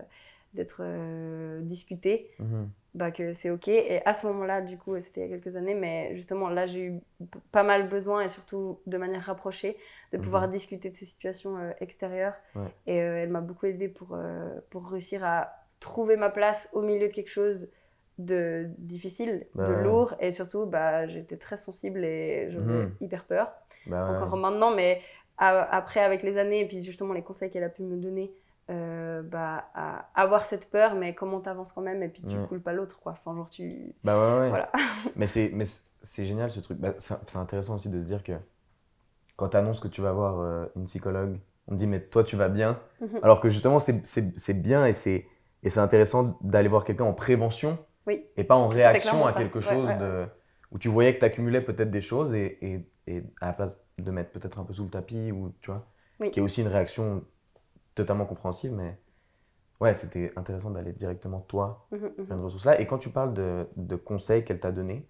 d'être 0.54 0.82
euh, 0.82 1.62
discuté, 1.62 2.30
mhm. 2.40 2.70
bah 2.94 3.12
que 3.12 3.34
c'est 3.34 3.50
ok. 3.50 3.68
Et 3.70 4.06
à 4.06 4.14
ce 4.14 4.28
moment-là, 4.28 4.62
du 4.62 4.78
coup, 4.78 5.00
c'était 5.00 5.26
il 5.26 5.32
y 5.32 5.34
a 5.34 5.38
quelques 5.38 5.56
années, 5.56 5.74
mais 5.74 6.16
justement 6.16 6.50
là, 6.50 6.68
j'ai 6.68 6.86
eu 6.86 7.00
pas 7.52 7.64
mal 7.64 7.90
besoin 7.90 8.22
et 8.22 8.30
surtout 8.30 8.80
de 8.86 8.98
manière 8.98 9.24
rapprochée 9.24 9.78
de 10.12 10.18
pouvoir 10.20 10.48
discuter 10.48 10.90
de 10.90 10.96
ces 10.96 11.06
situations 11.06 11.58
euh, 11.58 11.72
extérieures. 11.80 12.36
Et 12.86 12.96
elle 12.96 13.30
m'a 13.30 13.42
beaucoup 13.42 13.66
aidé 13.66 13.88
pour, 13.88 14.18
pour 14.70 14.90
réussir 14.90 15.24
à 15.24 15.52
trouver 15.80 16.16
ma 16.16 16.30
place 16.30 16.70
au 16.74 16.82
milieu 16.82 17.08
de 17.08 17.14
quelque 17.14 17.32
chose 17.32 17.70
de 18.18 18.70
difficile, 18.78 19.48
bah 19.56 19.68
de 19.68 19.74
lourd, 19.74 20.14
et 20.20 20.32
surtout, 20.32 20.66
bah, 20.66 21.08
j'étais 21.08 21.38
très 21.38 21.58
sensible 21.58 22.04
et 22.04 22.48
j'avais 22.52 22.86
mhm. 22.86 22.96
hyper 23.02 23.26
peur. 23.26 23.52
Bah 23.88 24.08
Encore 24.08 24.38
maintenant, 24.38 24.74
mais 24.74 25.02
après, 25.38 26.00
avec 26.00 26.24
les 26.24 26.38
années, 26.38 26.62
et 26.62 26.68
puis 26.68 26.82
justement 26.82 27.14
les 27.14 27.24
conseils 27.24 27.50
qu'elle 27.50 27.64
a 27.64 27.70
pu 27.70 27.84
me 27.84 27.98
donner, 27.98 28.34
euh, 28.70 29.22
bah, 29.24 29.66
à 29.74 30.08
avoir 30.16 30.46
cette 30.46 30.70
peur, 30.70 30.96
mais 30.96 31.14
comment 31.16 31.42
t'avances 31.42 31.72
quand 31.72 31.82
même, 31.82 32.02
et 32.04 32.10
puis 32.10 32.24
tu 32.24 32.38
coules 32.48 32.62
pas 32.62 32.74
l'autre, 32.74 33.00
quoi. 33.00 33.14
Enfin, 33.14 33.36
genre, 33.36 33.50
tu. 33.50 33.94
Bah 34.04 34.40
ouais, 34.40 34.50
Voilà. 34.50 34.72
mais 35.16 35.28
c'est 35.28 36.26
génial 36.26 36.52
ce 36.52 36.60
truc. 36.60 36.78
Bah, 36.78 36.94
c'est 36.98 37.38
intéressant 37.38 37.76
aussi 37.76 37.90
de 37.90 38.00
se 38.00 38.06
dire 38.06 38.24
que 38.24 38.34
quand 39.36 39.50
tu 39.50 39.58
annonces 39.58 39.80
que 39.80 39.88
tu 39.88 40.02
vas 40.02 40.14
voir 40.14 40.40
euh, 40.40 40.66
une 40.76 40.86
psychologue, 40.86 41.40
on 41.68 41.72
te 41.72 41.78
dit, 41.78 41.88
mais 41.88 42.00
toi, 42.02 42.24
tu 42.24 42.36
vas 42.36 42.50
bien. 42.50 42.80
Mhm. 43.02 43.20
Alors 43.24 43.40
que 43.40 43.50
justement, 43.50 43.80
c'est 43.80 44.62
bien 44.62 44.86
et 44.86 44.94
c'est 44.94 45.26
intéressant 45.78 46.38
d'aller 46.42 46.70
voir 46.70 46.84
quelqu'un 46.84 47.06
en 47.06 47.14
prévention 47.14 47.78
oui. 48.08 48.26
Et 48.38 48.44
pas 48.44 48.56
en 48.56 48.68
réaction 48.68 49.26
à 49.26 49.34
quelque 49.34 49.60
chose 49.60 49.90
de, 50.00 50.26
où 50.72 50.80
tu 50.80 50.90
voyais 50.90 51.14
que 51.14 51.20
tu 51.20 51.26
accumulais 51.26 51.62
peut-être 51.62 51.92
des 51.92 52.02
choses 52.02 52.36
et, 52.36 52.58
et, 52.62 52.86
et, 53.08 53.24
à 53.42 53.48
la 53.48 53.54
place 53.54 53.80
de 53.98 54.12
mettre 54.12 54.32
peut-être 54.32 54.60
un 54.60 54.64
peu 54.64 54.74
sous 54.74 54.84
le 54.84 54.90
tapis, 54.90 55.32
ou 55.32 55.54
tu 55.62 55.72
vois, 55.72 55.88
qui 56.32 56.40
est 56.40 56.44
aussi 56.44 56.62
une 56.62 56.68
réaction 56.68 57.24
totalement 57.96 58.26
compréhensive, 58.26 58.72
mais 58.74 58.98
ouais, 59.80 59.94
c'était 59.94 60.34
intéressant 60.36 60.72
d'aller 60.72 60.94
directement 60.94 61.42
toi 61.42 61.88
mmh, 61.92 61.96
mmh, 61.98 62.10
vers 62.18 62.38
une 62.38 62.44
ressource 62.44 62.66
là. 62.66 62.80
Et 62.80 62.88
quand 62.88 62.98
tu 62.98 63.10
parles 63.10 63.34
de, 63.34 63.68
de 63.76 63.96
conseils 63.96 64.44
qu'elle 64.44 64.60
t'a 64.60 64.72
donnés, 64.72 65.08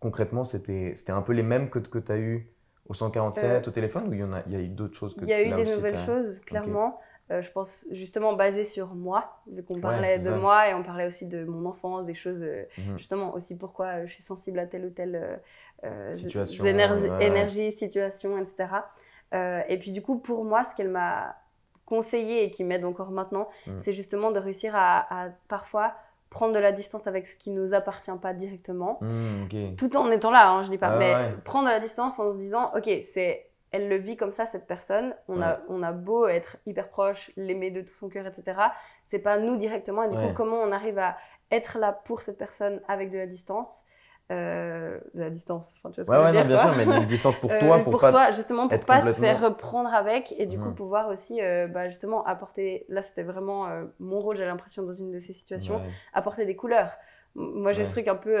concrètement, 0.00 0.44
c'était 0.44 0.94
un 1.08 1.22
peu 1.22 1.32
les 1.32 1.42
mêmes 1.42 1.70
que, 1.70 1.78
que 1.78 1.98
tu 1.98 2.12
as 2.12 2.18
eu 2.18 2.52
au 2.88 2.94
147, 2.94 3.44
euh, 3.44 3.68
au 3.68 3.72
téléphone, 3.72 4.08
ou 4.08 4.14
il 4.14 4.20
y, 4.20 4.24
en 4.24 4.32
a, 4.32 4.42
il 4.46 4.52
y 4.52 4.56
a 4.56 4.60
eu 4.60 4.68
d'autres 4.68 4.96
choses 4.96 5.14
que 5.14 5.22
Il 5.22 5.28
y 5.28 5.32
a 5.32 5.42
eu 5.42 5.64
des 5.64 5.76
nouvelles 5.76 5.98
choses, 5.98 6.40
clairement. 6.40 6.98
Euh, 7.30 7.42
je 7.42 7.50
pense 7.50 7.86
justement 7.90 8.32
basé 8.32 8.64
sur 8.64 8.94
moi, 8.94 9.40
vu 9.52 9.62
qu'on 9.62 9.80
parlait 9.80 10.18
de 10.18 10.30
moi 10.30 10.68
et 10.68 10.74
on 10.74 10.82
parlait 10.82 11.06
aussi 11.06 11.26
de 11.26 11.44
mon 11.44 11.68
enfance, 11.68 12.06
des 12.06 12.14
choses, 12.14 12.42
euh, 12.42 12.64
mhm. 12.78 12.96
justement 12.96 13.34
aussi 13.34 13.54
pourquoi 13.54 13.86
euh, 13.86 14.06
je 14.06 14.12
suis 14.12 14.22
sensible 14.22 14.58
à 14.58 14.66
telle 14.66 14.86
ou 14.86 14.90
telle 14.90 15.40
situation, 16.14 16.64
énergie, 16.64 17.70
situation, 17.72 18.38
etc. 18.38 18.68
et 19.68 19.78
puis 19.78 19.92
du 19.92 20.00
coup, 20.00 20.18
pour 20.18 20.44
moi, 20.44 20.64
ce 20.64 20.74
qu'elle 20.74 20.88
m'a 20.88 21.36
conseillé 21.84 22.44
et 22.44 22.50
qui 22.50 22.64
m'aide 22.64 22.84
encore 22.84 23.10
maintenant, 23.10 23.48
mm. 23.66 23.78
c'est 23.78 23.92
justement 23.92 24.30
de 24.30 24.38
réussir 24.38 24.74
à, 24.74 25.28
parfois 25.48 25.94
prendre 26.30 26.52
de 26.52 26.58
la 26.58 26.72
distance 26.72 27.06
avec 27.06 27.26
ce 27.26 27.36
qui 27.36 27.50
nous 27.50 27.72
appartient 27.72 28.10
pas 28.20 28.34
directement, 28.34 28.98
mm, 29.00 29.76
tout 29.76 29.96
en 29.96 30.10
étant 30.10 30.30
là, 30.30 30.50
hein, 30.50 30.62
je 30.64 30.70
dis 30.70 30.78
pas, 30.78 30.96
mais 30.98 31.14
prendre 31.44 31.66
de 31.66 31.72
la 31.72 31.80
distance 31.80 32.18
en 32.18 32.32
se 32.32 32.38
disant, 32.38 32.72
ok, 32.74 32.90
c'est 33.02 33.47
elle 33.70 33.88
le 33.88 33.96
vit 33.96 34.16
comme 34.16 34.32
ça, 34.32 34.46
cette 34.46 34.66
personne. 34.66 35.14
On, 35.28 35.42
a, 35.42 35.60
on 35.68 35.82
a 35.82 35.92
beau 35.92 36.26
être 36.26 36.56
hyper 36.66 36.88
proche, 36.88 37.30
l'aimer 37.36 37.70
de 37.70 37.82
tout 37.82 37.94
son 37.94 38.08
cœur, 38.08 38.26
etc. 38.26 38.58
C'est 39.04 39.18
pas 39.18 39.38
nous 39.38 39.56
directement. 39.56 40.02
Et 40.04 40.08
du 40.08 40.16
coup, 40.16 40.32
comment 40.34 40.58
on 40.58 40.72
arrive 40.72 40.98
à 40.98 41.16
être 41.50 41.78
là 41.78 41.92
pour 41.92 42.22
cette 42.22 42.38
personne 42.38 42.80
avec 42.88 43.10
de 43.10 43.18
la 43.18 43.26
distance 43.26 43.84
euh, 44.30 44.98
de 45.14 45.20
la 45.20 45.30
distance. 45.30 45.72
Enfin, 45.78 45.90
tu 45.90 46.02
vois 46.02 46.04
ce 46.04 46.10
ouais, 46.10 46.38
ouais, 46.38 46.44
bien 46.44 46.58
sûr, 46.58 46.74
mais 46.76 46.84
une 46.84 47.06
distance 47.06 47.34
pour 47.36 47.50
euh, 47.52 47.60
toi, 47.60 47.78
pour, 47.78 47.98
pas 47.98 48.10
toi, 48.10 48.30
justement, 48.32 48.68
pour 48.68 48.80
pas 48.80 49.00
se 49.00 49.18
faire 49.18 49.40
reprendre 49.40 49.88
avec 49.94 50.34
et 50.38 50.44
du 50.44 50.58
coup 50.58 50.70
pouvoir 50.72 51.08
aussi, 51.08 51.40
euh, 51.40 51.66
bah, 51.66 51.88
justement, 51.88 52.26
apporter. 52.26 52.84
Là, 52.90 53.00
c'était 53.00 53.22
vraiment 53.22 53.66
mon 53.98 54.20
rôle, 54.20 54.36
j'ai 54.36 54.44
l'impression, 54.44 54.82
dans 54.82 54.92
une 54.92 55.12
de 55.12 55.18
ces 55.18 55.32
situations, 55.32 55.80
apporter 56.12 56.44
des 56.44 56.56
couleurs. 56.56 56.92
Moi, 57.34 57.72
j'ai 57.72 57.86
ce 57.86 57.92
truc 57.92 58.06
un 58.06 58.16
peu, 58.16 58.36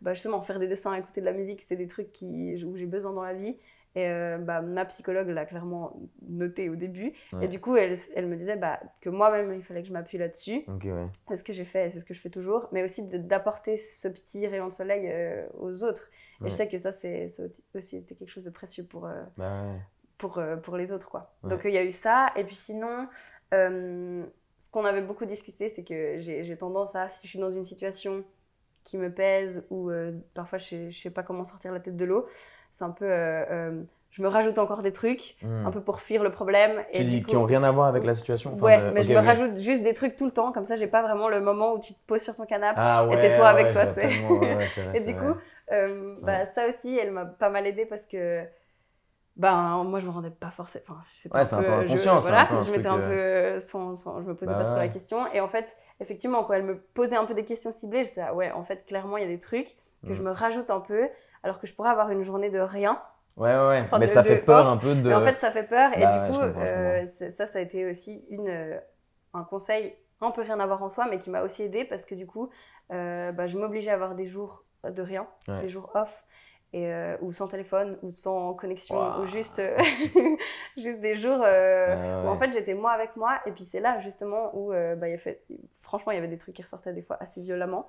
bah, 0.00 0.14
justement, 0.14 0.40
faire 0.42 0.60
des 0.60 0.68
dessins, 0.68 0.94
écouter 0.94 1.20
de 1.20 1.26
la 1.26 1.32
musique, 1.32 1.62
c'est 1.62 1.76
des 1.76 1.88
trucs 1.88 2.12
qui, 2.12 2.64
où 2.64 2.76
j'ai 2.76 2.86
besoin 2.86 3.12
dans 3.12 3.24
la 3.24 3.34
vie. 3.34 3.56
Et 3.96 4.08
euh, 4.08 4.38
bah, 4.38 4.60
ma 4.60 4.84
psychologue 4.86 5.28
l'a 5.28 5.44
clairement 5.44 5.96
noté 6.28 6.68
au 6.68 6.74
début. 6.74 7.12
Et 7.40 7.46
du 7.46 7.60
coup, 7.60 7.76
elle, 7.76 7.96
elle 8.16 8.26
me 8.26 8.36
disait 8.36 8.56
bah, 8.56 8.80
que 9.00 9.08
moi-même, 9.08 9.54
il 9.54 9.62
fallait 9.62 9.82
que 9.82 9.88
je 9.88 9.92
m'appuie 9.92 10.18
là-dessus. 10.18 10.64
C'est 11.28 11.36
ce 11.36 11.44
que 11.44 11.52
j'ai 11.52 11.64
fait 11.64 11.90
c'est 11.90 12.00
ce 12.00 12.04
que 12.04 12.14
je 12.14 12.20
fais 12.20 12.30
toujours. 12.30 12.68
Mais 12.72 12.82
aussi 12.82 13.06
d'apporter 13.06 13.76
ce 13.76 14.08
petit 14.08 14.46
rayon 14.48 14.66
de 14.66 14.72
soleil 14.72 15.08
euh, 15.08 15.46
aux 15.58 15.84
autres. 15.84 16.10
Et 16.44 16.50
je 16.50 16.54
sais 16.54 16.68
que 16.68 16.76
ça, 16.78 16.90
c'est 16.90 17.28
aussi 17.74 17.98
été 17.98 18.16
quelque 18.16 18.28
chose 18.28 18.44
de 18.44 18.50
précieux 18.50 18.84
pour, 18.84 19.06
euh, 19.06 19.22
bah 19.36 19.64
pour, 20.18 20.42
pour 20.62 20.76
les 20.76 20.90
autres. 20.90 21.08
Quoi. 21.08 21.32
Donc, 21.44 21.60
il 21.64 21.72
y 21.72 21.78
a 21.78 21.84
eu 21.84 21.92
ça. 21.92 22.32
Et 22.36 22.42
puis 22.42 22.56
sinon, 22.56 23.08
ce 23.52 24.70
qu'on 24.72 24.84
avait 24.84 25.02
beaucoup 25.02 25.24
discuté, 25.24 25.68
c'est 25.68 25.84
que 25.84 26.18
j'ai 26.18 26.56
tendance 26.56 26.96
à, 26.96 27.08
si 27.08 27.26
je 27.26 27.30
suis 27.30 27.38
dans 27.38 27.52
une 27.52 27.64
situation 27.64 28.24
qui 28.82 28.98
me 28.98 29.10
pèse 29.10 29.64
ou 29.70 29.90
parfois 30.34 30.58
je 30.58 30.86
ne 30.86 30.90
sais 30.90 31.10
pas 31.10 31.22
comment 31.22 31.44
sortir 31.44 31.72
la 31.72 31.80
tête 31.80 31.96
de 31.96 32.04
l'eau, 32.04 32.26
c'est 32.74 32.84
un 32.84 32.90
peu. 32.90 33.06
Euh, 33.06 33.44
euh, 33.50 33.82
je 34.10 34.22
me 34.22 34.28
rajoute 34.28 34.58
encore 34.58 34.82
des 34.82 34.92
trucs, 34.92 35.36
hmm. 35.42 35.66
un 35.66 35.70
peu 35.72 35.80
pour 35.80 36.00
fuir 36.00 36.22
le 36.22 36.30
problème. 36.30 36.84
Tu 36.92 37.02
dis 37.02 37.22
qui 37.24 37.34
n'ont 37.34 37.46
rien 37.46 37.64
à 37.64 37.72
voir 37.72 37.88
avec 37.88 38.04
la 38.04 38.14
situation 38.14 38.54
Ouais, 38.54 38.92
mais 38.92 39.02
je 39.02 39.12
me 39.12 39.18
rajoute 39.18 39.56
juste 39.56 39.82
des 39.82 39.92
trucs 39.92 40.14
tout 40.14 40.26
le 40.26 40.30
temps, 40.30 40.52
comme 40.52 40.64
ça, 40.64 40.76
j'ai 40.76 40.86
pas 40.86 41.02
vraiment 41.02 41.28
le 41.28 41.40
moment 41.40 41.72
où 41.72 41.80
tu 41.80 41.94
te 41.94 41.98
poses 42.06 42.22
sur 42.22 42.36
ton 42.36 42.46
canapé 42.46 42.78
ah, 42.80 43.06
ouais, 43.06 43.16
et 43.16 43.20
t'es 43.20 43.36
toi 43.36 43.48
avec 43.48 43.72
toi, 43.72 43.86
tu 43.86 43.94
sais. 43.94 44.08
et 44.94 45.00
du 45.00 45.16
coup, 45.16 45.34
euh, 45.72 46.14
bah, 46.22 46.46
ça 46.46 46.68
aussi, 46.68 46.96
elle 46.96 47.10
m'a 47.10 47.24
pas 47.24 47.48
mal 47.48 47.66
aidé 47.66 47.86
parce 47.86 48.06
que 48.06 48.44
ben 49.36 49.82
moi 49.82 49.98
je 49.98 50.06
me 50.06 50.12
rendais 50.12 50.30
pas 50.30 50.52
forcément 50.52 50.84
enfin 50.90 51.00
c'était 51.02 51.34
ouais, 51.34 51.54
un, 51.54 51.60
peu, 51.60 51.72
inconscient 51.72 52.20
je, 52.20 52.28
voilà, 52.28 52.48
je 52.64 52.70
m'étais 52.70 52.86
un 52.86 53.00
peu 53.00 53.58
sans, 53.58 53.96
sans, 53.96 54.22
je 54.22 54.28
me 54.28 54.34
posais 54.36 54.52
bah 54.52 54.58
pas 54.58 54.64
trop 54.64 54.76
la 54.76 54.86
question 54.86 55.26
et 55.32 55.40
en 55.40 55.48
fait 55.48 55.76
effectivement 55.98 56.44
quand 56.44 56.52
elle 56.52 56.62
me 56.62 56.78
posait 56.78 57.16
un 57.16 57.24
peu 57.24 57.34
des 57.34 57.42
questions 57.42 57.72
ciblées 57.72 58.04
j'étais 58.04 58.30
ouais 58.30 58.52
en 58.52 58.62
fait 58.62 58.86
clairement 58.86 59.16
il 59.16 59.24
y 59.24 59.26
a 59.26 59.28
des 59.28 59.40
trucs 59.40 59.74
que 60.06 60.12
hmm. 60.12 60.14
je 60.14 60.22
me 60.22 60.30
rajoute 60.30 60.70
un 60.70 60.78
peu 60.78 61.08
alors 61.44 61.60
que 61.60 61.66
je 61.66 61.74
pourrais 61.74 61.90
avoir 61.90 62.10
une 62.10 62.24
journée 62.24 62.50
de 62.50 62.58
rien. 62.58 63.00
Ouais, 63.36 63.54
ouais, 63.54 63.68
ouais. 63.68 63.98
mais 63.98 64.06
ça 64.06 64.24
fait 64.24 64.38
peur 64.38 64.66
un 64.66 64.76
peu 64.76 64.94
de. 64.94 65.12
en 65.12 65.22
fait, 65.22 65.38
ça 65.38 65.50
fait 65.50 65.64
peur. 65.64 65.90
et 65.96 66.00
bah 66.00 66.28
du 66.28 66.32
coup, 66.32 66.40
euh, 66.40 67.06
ça, 67.06 67.46
ça 67.46 67.58
a 67.58 67.62
été 67.62 67.84
aussi 67.84 68.24
une, 68.30 68.48
euh, 68.48 68.78
un 69.34 69.44
conseil 69.44 69.94
un 70.20 70.30
peu 70.30 70.40
rien 70.42 70.58
à 70.58 70.66
voir 70.66 70.82
en 70.82 70.88
soi, 70.88 71.06
mais 71.10 71.18
qui 71.18 71.30
m'a 71.30 71.42
aussi 71.42 71.62
aidé 71.62 71.84
parce 71.84 72.06
que 72.06 72.14
du 72.14 72.26
coup, 72.26 72.48
euh, 72.92 73.30
bah, 73.32 73.46
je 73.46 73.58
m'obligeais 73.58 73.90
à 73.90 73.94
avoir 73.94 74.14
des 74.14 74.26
jours 74.26 74.64
de 74.88 75.02
rien, 75.02 75.26
des 75.60 75.68
jours 75.68 75.90
off. 75.94 76.23
Et, 76.76 76.92
ou 77.20 77.30
sans 77.30 77.46
téléphone, 77.46 77.96
ou 78.02 78.10
sans 78.10 78.52
connexion, 78.54 78.96
ou 79.20 79.28
juste, 79.28 79.62
juste 80.76 81.00
des 81.00 81.16
jours 81.16 81.38
où 81.38 82.28
en 82.28 82.36
fait 82.36 82.52
j'étais 82.52 82.74
moi 82.74 82.90
avec 82.90 83.14
moi. 83.14 83.38
Et 83.46 83.52
puis 83.52 83.62
c'est 83.62 83.78
là 83.78 84.00
justement 84.00 84.50
où, 84.56 84.70
bah, 84.70 85.08
y 85.08 85.14
a 85.14 85.18
fait, 85.18 85.44
franchement, 85.80 86.10
il 86.10 86.16
y 86.16 86.18
avait 86.18 86.26
des 86.26 86.36
trucs 86.36 86.56
qui 86.56 86.62
ressortaient 86.62 86.92
des 86.92 87.02
fois 87.02 87.16
assez 87.20 87.40
violemment, 87.40 87.86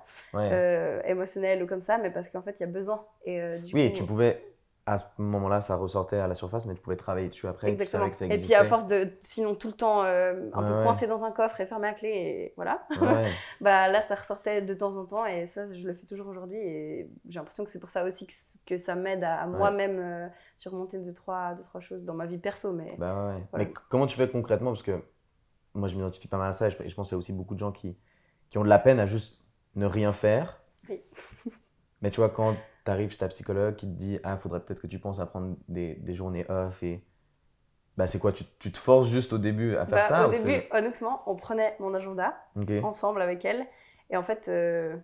émotionnels 1.04 1.62
ou 1.64 1.66
comme 1.66 1.82
ça, 1.82 1.98
mais 1.98 2.10
parce 2.10 2.28
qu'en 2.28 2.42
fait 2.42 2.60
il 2.60 2.60
y 2.60 2.64
a 2.64 2.68
besoin. 2.68 3.04
Et, 3.24 3.42
oui, 3.74 3.82
et 3.82 3.92
tu 3.92 4.04
pouvais 4.04 4.40
à 4.88 4.98
ce 4.98 5.04
moment-là, 5.18 5.60
ça 5.60 5.74
ressortait 5.74 6.18
à 6.18 6.28
la 6.28 6.36
surface, 6.36 6.64
mais 6.64 6.74
tu 6.74 6.80
pouvais 6.80 6.96
travailler 6.96 7.28
dessus 7.28 7.48
après. 7.48 7.68
Exactement. 7.68 8.06
et 8.06 8.38
puis 8.38 8.54
à 8.54 8.64
force 8.64 8.86
de, 8.86 9.10
sinon 9.18 9.56
tout 9.56 9.66
le 9.66 9.74
temps 9.74 10.04
euh, 10.04 10.48
un 10.52 10.62
peu 10.62 10.84
coincé 10.84 11.08
dans 11.08 11.24
un 11.24 11.32
coffre 11.32 11.60
et 11.60 11.66
fermé 11.66 11.88
à 11.88 11.92
clé, 11.92 12.08
et 12.08 12.52
voilà. 12.54 12.86
bah 13.60 13.88
là, 13.88 14.00
ça 14.00 14.14
ressortait 14.14 14.62
de 14.62 14.74
temps 14.74 14.96
en 14.96 15.04
temps, 15.04 15.26
et 15.26 15.44
ça, 15.44 15.72
je 15.72 15.84
le 15.88 15.92
fais 15.92 16.06
toujours 16.06 16.28
aujourd'hui. 16.28 16.58
Et 16.58 17.10
j'ai 17.28 17.40
l'impression 17.40 17.64
que 17.64 17.70
c'est 17.72 17.80
pour 17.80 17.90
ça 17.90 18.04
aussi 18.04 18.28
que, 18.64 18.76
ça 18.76 18.94
m'aide 18.94 19.24
à, 19.24 19.46
moi-même 19.48 19.98
euh, 19.98 20.28
surmonter 20.56 20.98
deux 20.98 21.12
trois, 21.12 21.54
deux, 21.54 21.64
trois 21.64 21.80
choses 21.80 22.04
dans 22.04 22.14
ma 22.14 22.26
vie 22.26 22.38
perso. 22.38 22.72
Mais, 22.72 22.94
bah 22.96 23.34
mais 23.54 23.72
comment 23.88 24.06
tu 24.06 24.16
fais 24.16 24.28
concrètement? 24.28 24.70
Parce 24.70 24.84
que 24.84 25.02
moi, 25.74 25.88
je 25.88 25.96
m'identifie 25.96 26.28
pas 26.28 26.38
mal 26.38 26.50
à 26.50 26.52
ça, 26.52 26.68
et 26.68 26.70
je, 26.70 26.94
pense 26.94 27.08
qu'il 27.08 27.14
y 27.14 27.16
a 27.16 27.18
aussi 27.18 27.32
beaucoup 27.32 27.54
de 27.54 27.60
gens 27.60 27.72
qui, 27.72 27.98
qui 28.50 28.58
ont 28.58 28.64
de 28.64 28.68
la 28.68 28.78
peine 28.78 29.00
à 29.00 29.06
juste 29.06 29.40
ne 29.74 29.84
rien 29.84 30.12
faire. 30.12 30.62
Oui. 30.88 31.02
mais 32.02 32.12
tu 32.12 32.20
vois, 32.20 32.28
quand 32.28 32.54
tu 32.86 32.90
arrives 32.90 33.10
chez 33.10 33.18
ta 33.18 33.28
psychologue 33.28 33.76
qui 33.76 33.86
te 33.86 33.92
dit 33.92 34.18
Ah, 34.24 34.36
faudrait 34.38 34.60
peut-être 34.60 34.80
que 34.80 34.86
tu 34.86 34.98
penses 34.98 35.20
à 35.20 35.26
prendre 35.26 35.56
des, 35.68 35.94
des 35.94 36.14
journées 36.14 36.46
off 36.48 36.82
et. 36.82 37.02
Bah, 37.96 38.06
c'est 38.06 38.18
quoi 38.18 38.30
tu, 38.30 38.44
tu, 38.58 38.70
te 38.70 38.76
forces 38.76 39.08
juste 39.08 39.32
au 39.32 39.38
début 39.38 39.74
à 39.74 39.86
faire 39.86 39.98
bah, 39.98 40.02
ça 40.02 40.28
Au 40.28 40.30
début, 40.30 40.64
honnêtement, 40.70 41.22
on 41.24 41.34
prenait 41.34 41.76
mon 41.80 41.94
agenda 41.94 42.36
ensemble 42.82 43.22
avec 43.22 43.44
elle. 43.44 43.66
Et 44.10 44.18
en 44.18 44.22
fait, 44.22 44.48
euh, 44.48 44.96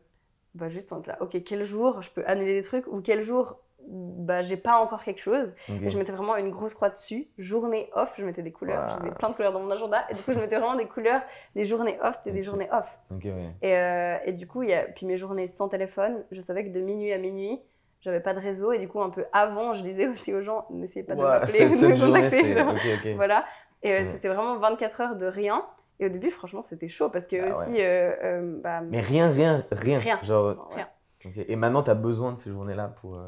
bah, 0.54 0.68
juste 0.68 0.92
on 0.92 1.00
était 1.00 1.12
là, 1.12 1.18
ok, 1.22 1.42
quel 1.42 1.64
jour 1.64 2.02
je 2.02 2.10
peux 2.10 2.22
annuler 2.26 2.54
des 2.54 2.62
trucs 2.62 2.86
ou 2.86 3.00
quel 3.00 3.22
jour 3.22 3.56
bah, 3.88 4.42
j'ai 4.42 4.56
pas 4.56 4.78
encore 4.78 5.02
quelque 5.02 5.20
chose. 5.20 5.52
Et 5.68 5.90
je 5.90 5.98
mettais 5.98 6.12
vraiment 6.12 6.36
une 6.36 6.50
grosse 6.50 6.74
croix 6.74 6.90
dessus. 6.90 7.28
Journée 7.38 7.90
off, 7.94 8.14
je 8.16 8.24
mettais 8.24 8.42
des 8.42 8.52
couleurs. 8.52 8.88
J'avais 8.90 9.10
plein 9.10 9.30
de 9.30 9.34
couleurs 9.34 9.52
dans 9.52 9.60
mon 9.60 9.70
agenda. 9.70 10.04
Et 10.10 10.14
du 10.14 10.22
coup, 10.22 10.32
je 10.32 10.38
mettais 10.38 10.56
vraiment 10.56 10.76
des 10.76 10.86
couleurs. 10.86 11.22
Les 11.54 11.64
journées 11.64 11.98
off, 12.02 12.16
c'était 12.18 12.30
des 12.30 12.42
journées 12.42 12.68
off. 12.70 12.98
et, 13.62 13.76
euh, 13.76 14.18
et, 14.24 14.32
du 14.32 14.46
coup, 14.46 14.62
y 14.62 14.72
a, 14.72 14.84
puis 14.84 15.06
mes 15.06 15.16
journées 15.16 15.46
sans 15.46 15.68
téléphone, 15.68 16.24
je 16.30 16.40
savais 16.40 16.64
que 16.64 16.70
de 16.70 16.80
minuit 16.80 17.12
à 17.12 17.18
minuit, 17.18 17.60
j'avais 18.02 18.20
pas 18.20 18.34
de 18.34 18.40
réseau 18.40 18.72
et 18.72 18.78
du 18.78 18.88
coup 18.88 19.00
un 19.00 19.10
peu 19.10 19.24
avant 19.32 19.74
je 19.74 19.82
disais 19.82 20.08
aussi 20.08 20.34
aux 20.34 20.42
gens 20.42 20.66
n'essayez 20.70 21.04
pas 21.04 21.14
de 21.14 21.22
m'appeler 21.22 21.68
de 21.68 23.14
voilà. 23.14 23.44
Et 23.84 23.92
euh, 23.92 24.12
c'était 24.12 24.28
vraiment 24.28 24.56
24 24.56 25.00
heures 25.00 25.16
de 25.16 25.26
rien. 25.26 25.64
Et 25.98 26.06
au 26.06 26.08
début 26.08 26.30
franchement 26.30 26.62
c'était 26.62 26.88
chaud 26.88 27.10
parce 27.10 27.26
que 27.26 27.36
ah 27.36 27.48
aussi 27.48 27.80
euh, 27.80 28.12
euh, 28.22 28.60
bah, 28.60 28.80
mais 28.80 29.00
rien 29.00 29.30
rien 29.30 29.64
rien. 29.70 30.00
Rien. 30.00 30.18
Genre 30.22 30.70
rien. 30.74 30.88
et 31.36 31.54
maintenant 31.54 31.82
tu 31.82 31.90
as 31.90 31.94
besoin 31.94 32.32
de 32.32 32.38
ces 32.38 32.50
journées 32.50 32.74
là 32.74 32.88
pour 32.88 33.20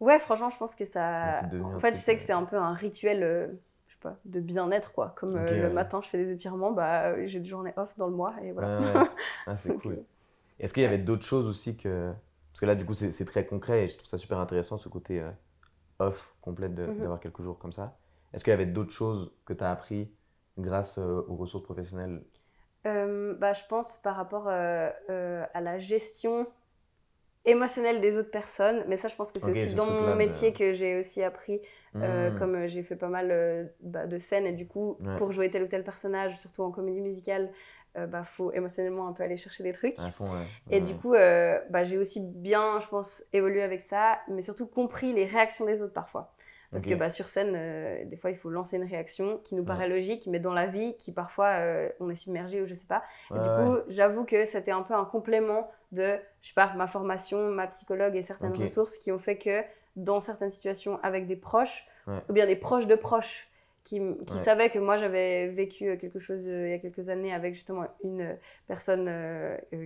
ouais 0.00 0.18
franchement 0.18 0.50
je 0.50 0.56
pense 0.56 0.74
que 0.74 0.84
ça 0.84 1.42
en 1.62 1.78
fait 1.78 1.94
je 1.94 2.00
sais 2.00 2.16
que 2.16 2.22
c'est 2.22 2.32
un 2.32 2.44
peu 2.44 2.56
un 2.56 2.74
rituel 2.74 3.58
je 3.86 3.92
sais 3.92 4.00
pas 4.00 4.16
de 4.24 4.40
bien-être 4.40 4.92
quoi. 4.92 5.14
Comme 5.16 5.36
le 5.36 5.70
matin 5.70 6.00
je 6.02 6.08
fais 6.08 6.18
des 6.18 6.32
étirements 6.32 6.72
bah 6.72 7.26
j'ai 7.26 7.38
des 7.38 7.48
journées 7.48 7.74
off 7.76 7.96
dans 7.96 8.08
le 8.08 8.14
mois 8.14 8.34
et 8.42 8.50
voilà. 8.50 9.08
Ah, 9.46 9.54
c'est 9.54 9.74
cool. 9.80 10.02
est-ce 10.58 10.74
qu'il 10.74 10.82
y 10.82 10.86
avait 10.86 10.98
d'autres 10.98 11.26
choses 11.26 11.46
aussi 11.46 11.76
que 11.76 12.12
parce 12.56 12.62
que 12.62 12.66
là, 12.68 12.74
du 12.74 12.86
coup, 12.86 12.94
c'est 12.94 13.24
très 13.26 13.44
concret 13.44 13.84
et 13.84 13.88
je 13.88 13.96
trouve 13.96 14.08
ça 14.08 14.16
super 14.16 14.38
intéressant, 14.38 14.78
ce 14.78 14.88
côté 14.88 15.20
euh, 15.20 15.30
off 15.98 16.34
complet 16.40 16.70
mhm. 16.70 16.96
d'avoir 16.96 17.20
quelques 17.20 17.42
jours 17.42 17.58
comme 17.58 17.70
ça. 17.70 17.98
Est-ce 18.32 18.44
qu'il 18.44 18.50
y 18.50 18.54
avait 18.54 18.64
d'autres 18.64 18.92
choses 18.92 19.30
que 19.44 19.52
tu 19.52 19.62
as 19.62 19.70
appris 19.70 20.10
grâce 20.56 20.96
euh, 20.96 21.20
aux 21.28 21.36
ressources 21.36 21.64
professionnelles? 21.64 22.22
Euh, 22.86 23.34
bah, 23.34 23.52
Je 23.52 23.60
pense 23.68 23.98
par 23.98 24.16
rapport 24.16 24.48
à 24.48 24.90
la 25.60 25.78
gestion 25.78 26.46
émotionnelle 27.44 28.00
des 28.00 28.16
autres 28.16 28.30
personnes. 28.30 28.84
Mais 28.88 28.96
ça, 28.96 29.08
je 29.08 29.16
pense 29.16 29.32
que 29.32 29.38
c'est 29.38 29.50
aussi 29.50 29.74
dans 29.74 29.84
mon 29.84 30.16
métier 30.16 30.54
que 30.54 30.72
j'ai 30.72 30.98
aussi 30.98 31.22
appris, 31.22 31.60
mmh. 31.92 32.38
comme 32.38 32.68
j'ai 32.68 32.82
fait 32.82 32.96
pas 32.96 33.08
mal 33.08 33.70
bah, 33.82 34.06
de 34.06 34.18
scènes 34.18 34.46
et 34.46 34.54
du 34.54 34.66
coup, 34.66 34.96
pour 35.18 35.30
jouer 35.30 35.50
tel 35.50 35.64
ou 35.64 35.68
tel 35.68 35.84
personnage, 35.84 36.38
surtout 36.40 36.62
en 36.62 36.70
comédie 36.70 37.02
musicale, 37.02 37.52
euh, 37.96 38.06
bah, 38.06 38.24
faut 38.24 38.52
émotionnellement 38.52 39.08
un 39.08 39.12
peu 39.12 39.22
aller 39.22 39.36
chercher 39.36 39.62
des 39.62 39.72
trucs. 39.72 39.96
Et 40.70 40.80
du 40.80 40.94
coup, 40.94 41.14
euh, 41.14 41.58
bah, 41.70 41.84
j'ai 41.84 41.96
aussi 41.96 42.20
bien, 42.20 42.78
je 42.80 42.86
pense, 42.88 43.22
évolué 43.32 43.62
avec 43.62 43.82
ça, 43.82 44.18
mais 44.28 44.42
surtout 44.42 44.66
compris 44.66 45.12
les 45.12 45.24
réactions 45.24 45.64
des 45.64 45.80
autres 45.80 45.94
parfois. 45.94 46.32
Parce 46.72 46.84
que 46.84 46.94
bah, 46.94 47.08
sur 47.08 47.28
scène, 47.28 47.54
euh, 47.56 48.04
des 48.04 48.16
fois, 48.16 48.30
il 48.30 48.36
faut 48.36 48.50
lancer 48.50 48.76
une 48.76 48.84
réaction 48.84 49.38
qui 49.44 49.54
nous 49.54 49.64
paraît 49.64 49.88
logique, 49.88 50.26
mais 50.26 50.40
dans 50.40 50.52
la 50.52 50.66
vie, 50.66 50.94
qui 50.98 51.10
parfois, 51.12 51.56
on 52.00 52.10
est 52.10 52.16
submergé 52.16 52.60
ou 52.60 52.66
je 52.66 52.74
sais 52.74 52.86
pas. 52.86 53.02
Et 53.34 53.38
du 53.38 53.48
coup, 53.48 53.78
j'avoue 53.88 54.24
que 54.24 54.44
c'était 54.44 54.72
un 54.72 54.82
peu 54.82 54.94
un 54.94 55.04
complément 55.04 55.70
de, 55.92 56.18
je 56.42 56.48
sais 56.48 56.54
pas, 56.54 56.74
ma 56.74 56.86
formation, 56.86 57.50
ma 57.50 57.66
psychologue 57.68 58.14
et 58.16 58.22
certaines 58.22 58.54
ressources 58.54 58.96
qui 58.98 59.10
ont 59.10 59.18
fait 59.18 59.38
que 59.38 59.62
dans 59.94 60.20
certaines 60.20 60.50
situations 60.50 60.98
avec 61.02 61.26
des 61.26 61.36
proches, 61.36 61.86
ou 62.28 62.32
bien 62.32 62.46
des 62.46 62.56
proches 62.56 62.86
de 62.86 62.94
proches, 62.94 63.48
qui, 63.86 64.00
qui 64.26 64.38
savait 64.38 64.68
que 64.68 64.80
moi 64.80 64.96
j'avais 64.96 65.46
vécu 65.46 65.88
euh, 65.88 65.96
quelque 65.96 66.18
chose 66.18 66.44
euh, 66.48 66.66
il 66.66 66.70
y 66.72 66.74
a 66.74 66.78
quelques 66.80 67.08
années 67.08 67.32
avec 67.32 67.54
justement 67.54 67.84
une 68.02 68.20
euh, 68.20 68.34
personne 68.66 69.08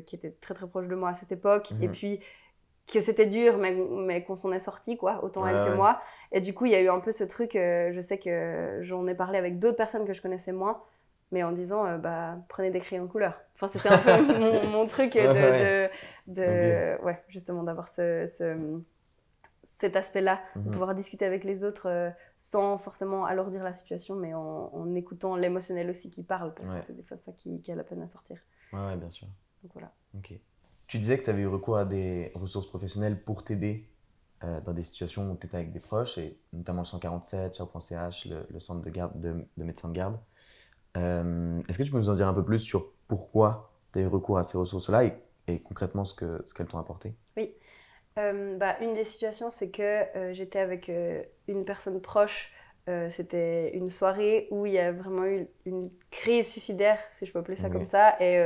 qui 0.07 0.17
était 0.17 0.35
très 0.41 0.55
très 0.55 0.67
proche 0.67 0.89
de 0.89 0.95
moi 0.95 1.11
à 1.11 1.15
cette 1.15 1.33
époque. 1.33 1.73
Et 1.83 1.87
mhm. 1.87 1.93
puis 1.93 2.21
que 2.91 3.01
c'était 3.01 3.27
dur 3.27 3.59
mais, 3.59 3.73
mais 3.73 4.25
qu'on 4.25 4.37
s'en 4.37 4.53
est 4.53 4.59
sorti 4.59 4.97
quoi 4.97 5.23
autant 5.23 5.47
elle 5.47 5.63
que 5.63 5.75
moi. 5.75 6.01
Et 6.33 6.41
du 6.41 6.55
coup 6.55 6.65
il 6.65 6.73
y 6.73 6.75
a 6.75 6.81
eu 6.81 6.89
un 6.89 6.99
peu 6.99 7.13
ce 7.13 7.25
truc 7.25 7.51
je 7.55 8.01
sais 8.01 8.19
que 8.19 8.79
j'en 8.81 9.07
ai 9.07 9.15
parlé 9.15 9.37
avec 9.37 9.59
d'autres 9.59 9.77
personnes 9.77 10.07
que 10.07 10.15
je 10.15 10.23
connaissais 10.23 10.53
moins 10.53 10.83
mais 11.31 11.43
en 11.45 11.53
disant 11.53 11.99
bah 11.99 12.39
prenez 12.49 12.71
des 12.71 12.81
crayons 12.81 13.05
de 13.05 13.11
couleur. 13.11 13.39
Enfin 13.55 13.69
c'était 13.69 13.91
un 13.91 13.99
peu 13.99 14.23
mon, 14.39 14.67
mon, 14.67 14.87
truc 14.87 15.13
de, 15.13 15.21
de, 15.21 15.91
de 16.27 17.05
ouais 17.05 17.23
justement 17.29 17.63
d'avoir 17.63 17.89
ce, 17.89 18.27
ce 18.27 18.57
cet 19.81 19.97
aspect-là, 19.97 20.41
de 20.55 20.61
Mhm. 20.61 20.73
pouvoir 20.73 20.95
discuter 20.95 21.25
avec 21.25 21.45
les 21.45 21.65
autres 21.65 21.89
euh, 21.89 22.11
sans 22.37 22.79
forcément 22.79 23.25
alourdir 23.25 23.63
la 23.65 23.73
situation, 23.73 24.15
mais 24.17 24.35
en, 24.35 24.71
en 24.73 24.95
écoutant 24.95 25.37
l'émotionnel 25.37 25.91
aussi 25.91 26.11
qui 26.11 26.23
parle, 26.23 26.55
parce 26.55 26.69
Ouais. 26.69 26.79
que 26.79 26.83
c'est 26.83 26.95
des 26.95 27.03
fois 27.03 27.17
ça 27.17 27.33
qui, 27.33 27.61
qui 27.63 27.73
a 27.73 27.75
la 27.75 27.85
peine 27.85 28.03
à 28.03 28.09
sortir. 28.09 28.39
Ouais, 28.73 28.81
ouais, 28.87 28.97
bien 28.97 29.11
sûr. 29.11 29.27
Donc 29.63 29.73
voilà. 29.73 29.93
Ok. 30.17 30.33
Tu 30.87 30.99
disais 30.99 31.19
que 31.19 31.25
tu 31.25 31.31
avais 31.31 31.43
eu 31.43 31.47
recours 31.47 31.77
à 31.77 31.85
des 31.85 32.33
ressources 32.35 32.67
professionnelles 32.67 33.23
pour 33.23 33.45
t'aider 33.45 33.89
euh, 34.45 34.61
dans 34.63 34.73
des 34.73 34.83
situations 34.83 35.31
où 35.31 35.37
tu 35.37 35.47
étais 35.47 35.57
avec 35.57 35.73
des 35.73 35.81
proches, 35.81 36.19
et 36.19 36.39
notamment 36.53 36.81
le 36.83 36.87
147, 36.87 37.55
Ciao.ch, 37.55 38.27
le, 38.27 38.47
le 38.51 38.61
centre 38.61 38.81
de, 38.83 38.91
garde, 38.91 39.21
de, 39.21 39.47
de 39.57 39.65
médecins 39.65 39.89
de 39.89 39.95
garde. 39.95 40.19
Euh, 40.97 41.61
Est-ce 41.69 41.79
que 41.79 41.83
tu 41.85 41.91
peux 41.91 41.99
nous 41.99 42.11
en 42.11 42.15
dire 42.15 42.29
un 42.29 42.35
peu 42.35 42.45
plus 42.45 42.59
sur 42.59 42.93
pourquoi 43.09 43.73
tu 43.93 44.01
as 44.01 44.03
eu 44.03 44.07
recours 44.07 44.39
à 44.39 44.45
ces 44.45 44.59
ressources-là 44.59 45.05
et, 45.05 45.15
et 45.49 45.61
concrètement 45.61 46.05
ce 46.05 46.15
qu'elles 46.15 46.43
ce 46.47 46.63
t'ont 46.65 46.79
apporté? 46.79 47.15
Euh, 48.19 48.57
bah, 48.57 48.77
une 48.81 48.93
des 48.95 49.05
situations, 49.05 49.51
c'est 49.51 49.71
que 49.71 49.83
euh, 49.83 50.33
j'étais 50.33 50.59
avec 50.59 50.89
euh, 50.89 51.23
une 51.49 51.65
personne 51.65 52.01
proche. 52.01 52.53
C'était 53.09 53.71
une 53.77 53.89
soirée 53.89 54.49
où 54.51 54.67
il 54.67 54.73
y 54.73 54.79
a 54.81 54.91
vraiment 54.91 55.25
eu 55.25 55.47
une 55.65 55.91
crise 56.11 56.49
suicidaire, 56.49 56.99
si 57.15 57.25
je 57.25 57.33
peux 57.33 57.39
appeler 57.39 57.57
ça 57.57 57.71
comme 57.71 57.85
ça. 57.85 58.17
Et 58.21 58.37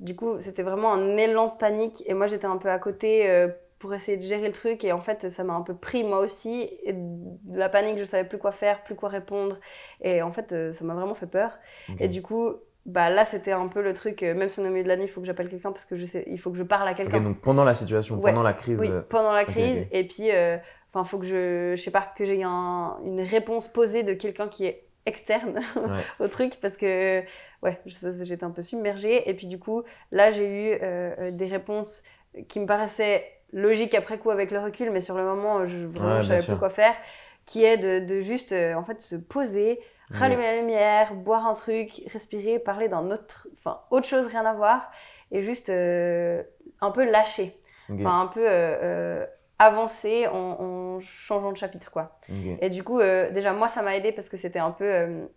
du 0.00 0.16
coup, 0.16 0.40
c'était 0.40 0.64
vraiment 0.64 0.92
un 0.92 1.16
élan 1.16 1.46
de 1.46 1.52
panique. 1.52 2.02
Et 2.06 2.14
moi, 2.14 2.26
j'étais 2.26 2.46
un 2.46 2.56
peu 2.56 2.68
à 2.68 2.80
côté 2.80 3.46
pour 3.78 3.94
essayer 3.94 4.16
de 4.16 4.24
gérer 4.24 4.48
le 4.48 4.52
truc. 4.52 4.82
Et 4.82 4.90
en 4.90 4.98
fait, 4.98 5.30
ça 5.30 5.44
m'a 5.44 5.52
un 5.52 5.60
peu 5.60 5.76
pris 5.76 6.02
moi 6.02 6.18
aussi. 6.18 6.68
Et 6.82 6.94
de 6.94 7.56
la 7.56 7.68
panique, 7.68 7.96
je 7.96 8.02
savais 8.02 8.28
plus 8.28 8.38
quoi 8.38 8.50
faire, 8.50 8.82
plus 8.82 8.96
quoi 8.96 9.08
répondre. 9.08 9.60
Et 10.00 10.20
en 10.20 10.32
fait, 10.32 10.72
ça 10.72 10.84
m'a 10.84 10.94
vraiment 10.94 11.14
fait 11.14 11.28
peur. 11.28 11.60
Et 12.00 12.08
du 12.08 12.22
coup, 12.22 12.56
bah 12.86 13.10
là, 13.10 13.24
c'était 13.24 13.52
un 13.52 13.68
peu 13.68 13.82
le 13.82 13.92
truc. 13.92 14.22
euh, 14.22 14.34
même 14.34 14.48
si 14.48 14.58
on 14.60 14.64
est 14.64 14.68
au 14.68 14.70
milieu 14.70 14.82
de 14.84 14.88
la 14.88 14.96
nuit, 14.96 15.04
il 15.04 15.08
faut 15.08 15.20
que 15.20 15.26
j'appelle 15.26 15.48
quelqu'un 15.48 15.70
parce 15.72 15.84
que 15.84 15.96
je 15.96 16.04
sais, 16.06 16.24
il 16.28 16.38
faut 16.38 16.50
que 16.50 16.56
je 16.58 16.62
parle 16.62 16.88
à 16.88 16.94
quelqu'un. 16.94 17.20
donc 17.20 17.40
pendant 17.40 17.64
la 17.64 17.74
situation, 17.74 18.16
Ouais. 18.16 18.30
pendant 18.30 18.42
la 18.42 18.54
crise. 18.54 18.78
Oui, 18.80 18.88
euh, 18.90 19.02
pendant 19.08 19.32
la 19.32 19.44
crise. 19.44 19.86
Et 19.92 20.04
puis, 20.06 20.30
euh, 20.32 20.56
enfin, 20.92 21.04
faut 21.04 21.18
que 21.18 21.26
je, 21.26 21.74
je 21.76 21.80
sais 21.82 21.90
pas, 21.90 22.12
que 22.16 22.24
j'ai 22.24 22.42
un- 22.42 22.96
une 23.04 23.20
réponse 23.20 23.68
posée 23.68 24.02
de 24.02 24.14
quelqu'un 24.14 24.48
qui 24.48 24.64
est 24.66 24.84
externe 25.06 25.60
ouais. 25.76 26.04
au 26.24 26.28
truc 26.28 26.54
parce 26.60 26.76
que, 26.76 27.20
ouais, 27.62 27.78
j'étais 27.86 28.44
un 28.44 28.50
peu 28.50 28.62
submergée. 28.62 29.28
Et 29.28 29.34
puis, 29.34 29.46
du 29.46 29.58
coup, 29.58 29.82
là, 30.12 30.30
j'ai 30.30 30.46
eu 30.74 30.78
euh, 30.82 31.30
des 31.30 31.46
réponses 31.46 32.02
qui 32.48 32.60
me 32.60 32.66
paraissaient 32.66 33.24
logiques 33.52 33.94
après 33.94 34.18
coup 34.18 34.30
avec 34.30 34.50
le 34.52 34.58
recul, 34.60 34.90
mais 34.90 35.00
sur 35.00 35.16
le 35.16 35.24
moment, 35.24 35.66
je, 35.66 35.78
vraiment, 35.86 36.16
Ouais, 36.18 36.22
savais 36.22 36.42
plus 36.42 36.56
quoi 36.56 36.70
faire. 36.70 36.94
Qui 37.46 37.64
est 37.64 37.78
de, 37.78 38.06
de 38.06 38.20
juste, 38.20 38.52
en 38.52 38.84
fait, 38.84 39.00
se 39.00 39.16
poser, 39.16 39.80
rallumer 40.10 40.42
la 40.42 40.56
lumière, 40.60 41.14
boire 41.14 41.46
un 41.46 41.54
truc, 41.54 42.02
respirer, 42.12 42.58
parler 42.58 42.88
d'un 42.88 43.10
autre, 43.10 43.48
enfin, 43.58 43.80
autre 43.90 44.06
chose, 44.06 44.26
rien 44.26 44.44
à 44.44 44.52
voir, 44.54 44.90
et 45.30 45.42
juste 45.42 45.68
euh, 45.70 46.42
un 46.80 46.90
peu 46.90 47.04
lâcher 47.10 47.54
enfin 47.92 48.20
un 48.22 48.26
peu 48.28 48.40
euh, 48.46 48.76
euh, 48.82 49.26
avancer 49.58 50.26
en, 50.28 50.36
en 50.36 51.00
changeant 51.00 51.52
de 51.52 51.56
chapitre 51.56 51.90
quoi. 51.90 52.18
Et 52.60 52.70
du 52.70 52.82
coup 52.84 53.00
euh, 53.00 53.30
déjà 53.30 53.52
moi 53.52 53.68
ça 53.68 53.82
m'a 53.82 53.96
aidé 53.96 54.12
parce 54.12 54.28
que 54.28 54.36
c'était 54.36 54.58
un 54.60 54.70
peu 54.70 55.28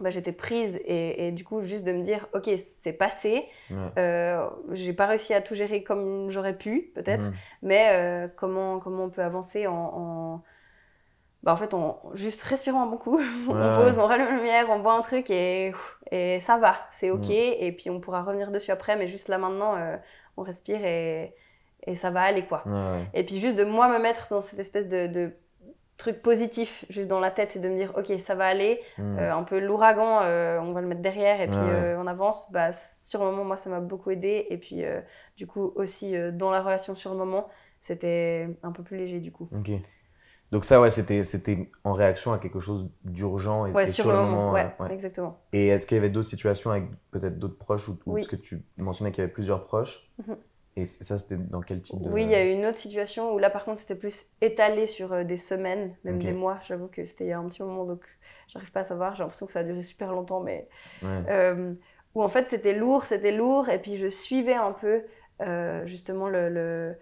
bah, 0.00 0.10
j'étais 0.10 0.32
prise 0.32 0.76
et, 0.84 1.26
et 1.28 1.32
du 1.32 1.42
coup 1.44 1.62
juste 1.62 1.84
de 1.84 1.92
me 1.92 2.02
dire 2.02 2.26
ok 2.34 2.50
c'est 2.58 2.92
passé, 2.92 3.44
Ouais. 3.70 3.76
euh, 3.98 4.46
j'ai 4.72 4.92
pas 4.92 5.06
réussi 5.06 5.34
à 5.34 5.40
tout 5.40 5.54
gérer 5.54 5.82
comme 5.82 6.30
j'aurais 6.30 6.56
pu 6.56 6.92
peut-être, 6.94 7.24
Mhm. 7.24 7.32
mais 7.62 7.88
euh, 7.90 8.28
comment 8.36 8.78
comment 8.78 9.04
on 9.04 9.10
peut 9.10 9.22
avancer 9.22 9.66
en, 9.66 9.74
en... 9.74 10.42
Bah, 11.46 11.52
en 11.52 11.56
fait, 11.56 11.72
en 11.74 12.02
juste 12.14 12.42
respirant 12.42 12.82
un 12.82 12.86
bon 12.86 12.98
coup, 12.98 13.18
on 13.48 13.54
Ouais, 13.54 13.76
pose, 13.76 13.98
on 13.98 14.06
rallume 14.06 14.26
la 14.26 14.36
lumière, 14.36 14.66
on 14.68 14.80
boit 14.80 14.94
un 14.94 15.00
truc 15.00 15.30
et, 15.30 15.72
et 16.10 16.40
ça 16.40 16.58
va, 16.58 16.76
c'est 16.90 17.10
ok. 17.10 17.30
Et 17.30 17.72
puis 17.72 17.88
on 17.88 18.00
pourra 18.00 18.22
revenir 18.22 18.50
dessus 18.50 18.72
après, 18.72 18.96
mais 18.96 19.06
juste 19.06 19.28
là 19.28 19.38
maintenant, 19.38 19.76
euh, 19.76 19.96
on 20.36 20.42
respire 20.42 20.84
et, 20.84 21.34
et 21.86 21.94
ça 21.94 22.10
va 22.10 22.22
aller 22.22 22.44
quoi. 22.44 22.64
Ouais. 22.66 23.08
Et 23.14 23.24
puis 23.24 23.38
juste 23.38 23.56
de 23.56 23.64
moi 23.64 23.88
me 23.88 24.02
mettre 24.02 24.26
dans 24.30 24.40
cette 24.40 24.58
espèce 24.58 24.88
de, 24.88 25.06
de 25.06 25.32
truc 25.98 26.20
positif, 26.20 26.84
juste 26.90 27.08
dans 27.08 27.20
la 27.20 27.30
tête, 27.30 27.56
et 27.56 27.58
de 27.60 27.68
me 27.68 27.76
dire, 27.78 27.92
ok, 27.96 28.20
ça 28.20 28.34
va 28.34 28.46
aller, 28.46 28.82
Mhm. 28.98 29.18
euh, 29.18 29.34
un 29.34 29.44
peu 29.44 29.58
l'ouragan, 29.60 30.20
euh, 30.24 30.58
on 30.60 30.72
va 30.72 30.80
le 30.82 30.86
mettre 30.88 31.00
derrière, 31.00 31.40
et 31.40 31.46
puis 31.46 31.56
Ouais, 31.56 31.62
euh, 31.62 31.98
on 31.98 32.06
avance. 32.06 32.52
Bah, 32.52 32.72
sur 32.72 33.20
le 33.24 33.30
moment, 33.30 33.44
moi, 33.44 33.56
ça 33.56 33.70
m'a 33.70 33.80
beaucoup 33.80 34.10
aidé. 34.10 34.46
Et 34.50 34.58
puis, 34.58 34.82
du 35.38 35.46
coup, 35.46 35.72
aussi, 35.76 36.14
dans 36.32 36.50
la 36.50 36.60
relation 36.60 36.94
sur 36.96 37.12
le 37.12 37.16
moment, 37.18 37.48
c'était 37.80 38.48
un 38.62 38.72
peu 38.72 38.82
plus 38.82 38.96
léger, 38.98 39.20
du 39.20 39.32
coup. 39.32 39.48
Ok. 39.56 39.70
Donc 40.52 40.64
ça, 40.64 40.80
ouais, 40.80 40.90
c'était, 40.90 41.24
c'était 41.24 41.70
en 41.84 41.92
réaction 41.92 42.32
à 42.32 42.38
quelque 42.38 42.60
chose 42.60 42.88
d'urgent 43.04 43.66
et, 43.66 43.72
Ouais, 43.72 43.84
et 43.84 43.88
sur, 43.88 44.10
le 44.10 44.18
moment, 44.18 44.52
ouais, 44.52 44.74
ouais. 44.78 44.92
exactement. 44.94 45.38
Et 45.52 45.68
est-ce 45.68 45.86
qu'il 45.86 45.96
y 45.96 45.98
avait 45.98 46.10
d'autres 46.10 46.28
situations 46.28 46.70
avec 46.70 46.84
peut-être 47.10 47.38
d'autres 47.38 47.58
proches 47.58 47.88
ou, 47.88 47.98
ou 48.06 48.12
Oui. 48.12 48.20
parce 48.22 48.28
que 48.28 48.36
tu 48.36 48.62
mentionnais 48.76 49.10
qu'il 49.12 49.22
y 49.22 49.24
avait 49.24 49.32
plusieurs 49.32 49.64
proches 49.64 50.08
Mhm. 50.26 50.36
Et 50.78 50.84
ça, 50.84 51.16
c'était 51.18 51.36
dans 51.38 51.62
quel 51.62 51.80
type 51.80 52.00
de... 52.02 52.10
Oui, 52.10 52.22
il 52.24 52.28
y 52.28 52.34
a 52.34 52.44
eu 52.44 52.50
une 52.50 52.66
autre 52.66 52.76
situation 52.78 53.34
où 53.34 53.38
là, 53.38 53.48
par 53.48 53.64
contre, 53.64 53.80
c'était 53.80 53.94
plus 53.94 54.26
étalé 54.42 54.86
sur 54.86 55.12
euh, 55.12 55.24
des 55.24 55.38
semaines, 55.38 55.94
même 56.04 56.18
des 56.18 56.32
mois. 56.32 56.58
J'avoue 56.66 56.88
que 56.88 57.04
c'était 57.06 57.24
il 57.24 57.28
y 57.28 57.32
a 57.32 57.38
un 57.38 57.48
petit 57.48 57.62
moment, 57.62 57.84
donc 57.84 58.02
j'arrive 58.48 58.70
pas 58.72 58.80
à 58.80 58.84
savoir. 58.84 59.14
J'ai 59.16 59.22
l'impression 59.22 59.46
que 59.46 59.52
ça 59.52 59.60
a 59.60 59.64
duré 59.64 59.82
super 59.82 60.12
longtemps, 60.12 60.40
mais 60.40 60.68
Ouais. 61.02 61.22
euh, 61.30 61.72
où 62.14 62.22
en 62.22 62.28
fait 62.28 62.48
c'était 62.48 62.74
lourd, 62.74 63.04
c'était 63.06 63.32
lourd, 63.32 63.68
et 63.70 63.78
puis 63.80 63.96
je 63.96 64.08
suivais 64.08 64.54
un 64.54 64.72
peu 64.72 65.02
euh, 65.42 65.86
justement 65.86 66.28
le, 66.28 66.48
le- 66.50 66.96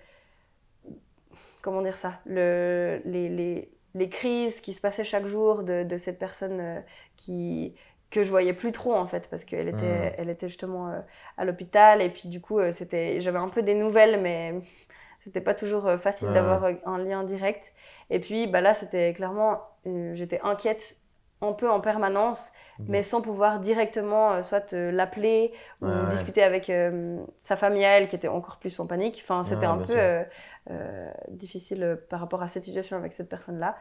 Comment 1.65 1.83
dire 1.83 1.97
ça 1.99 2.21
le, 2.27 3.01
les, 3.07 3.29
les, 3.31 3.73
les 3.95 4.11
crises 4.11 4.61
qui 4.61 4.75
se 4.75 4.83
passaient 4.83 5.05
chaque 5.05 5.27
jour 5.27 5.65
de, 5.65 5.85
de 5.85 5.99
cette 5.99 6.19
personne 6.21 6.61
euh, 6.61 6.81
qui 7.17 7.75
que 8.11 8.23
je 8.25 8.31
voyais 8.31 8.55
plus 8.55 8.73
trop 8.73 8.95
en 8.95 9.07
fait 9.07 9.29
parce 9.31 9.45
qu'elle 9.45 9.69
était, 9.69 9.87
Mhm. 9.87 10.15
elle 10.19 10.31
était 10.31 10.49
justement 10.49 10.91
euh, 10.91 11.01
à 11.39 11.45
l'hôpital. 11.47 12.03
Et 12.03 12.11
puis 12.11 12.29
du 12.29 12.41
coup 12.41 12.61
euh, 12.61 12.73
c'était 12.73 13.21
j'avais 13.23 13.39
un 13.41 13.49
peu 13.49 13.63
des 13.63 13.75
nouvelles 13.75 14.21
mais 14.23 14.55
c'était 15.25 15.41
pas 15.43 15.55
toujours 15.55 15.91
facile 16.01 16.31
Ouais, 16.31 16.31
d'avoir 16.33 16.67
un 16.87 16.99
lien 16.99 17.25
direct. 17.25 17.73
Et 18.11 18.21
puis 18.21 18.47
bah 18.49 18.61
là 18.63 18.75
c'était 18.75 19.13
clairement 19.15 19.61
euh, 19.87 20.15
j'étais 20.17 20.41
inquiète 20.43 20.97
un 21.49 21.53
peu 21.53 21.71
en 21.71 21.81
permanence 21.81 22.53
Ok. 22.81 22.87
mais 22.89 23.03
sans 23.05 23.23
pouvoir 23.23 23.61
directement 23.61 24.33
euh, 24.33 24.43
soit 24.43 24.73
euh, 24.73 24.91
l'appeler 24.91 25.53
ou 25.81 25.87
Ouais, 25.87 25.93
ouais. 25.93 26.09
discuter 26.11 26.43
avec 26.43 26.69
euh, 26.71 27.19
sa 27.39 27.55
famille 27.57 27.85
à 27.85 27.91
elle 27.99 28.09
qui 28.09 28.17
était 28.17 28.27
encore 28.27 28.57
plus 28.59 28.81
en 28.81 28.89
panique. 28.89 29.21
Enfin, 29.23 29.45
c'était 29.45 29.67
Ouais, 29.67 29.73
un 29.73 29.79
peu 29.79 30.25
difficile 31.29 31.99
par 32.09 32.21
rapport 32.21 32.43
à 32.43 32.49
cette 32.49 32.65
situation 32.65 32.97
avec 32.97 33.13
cette 33.13 33.29
personne-là. 33.29 33.77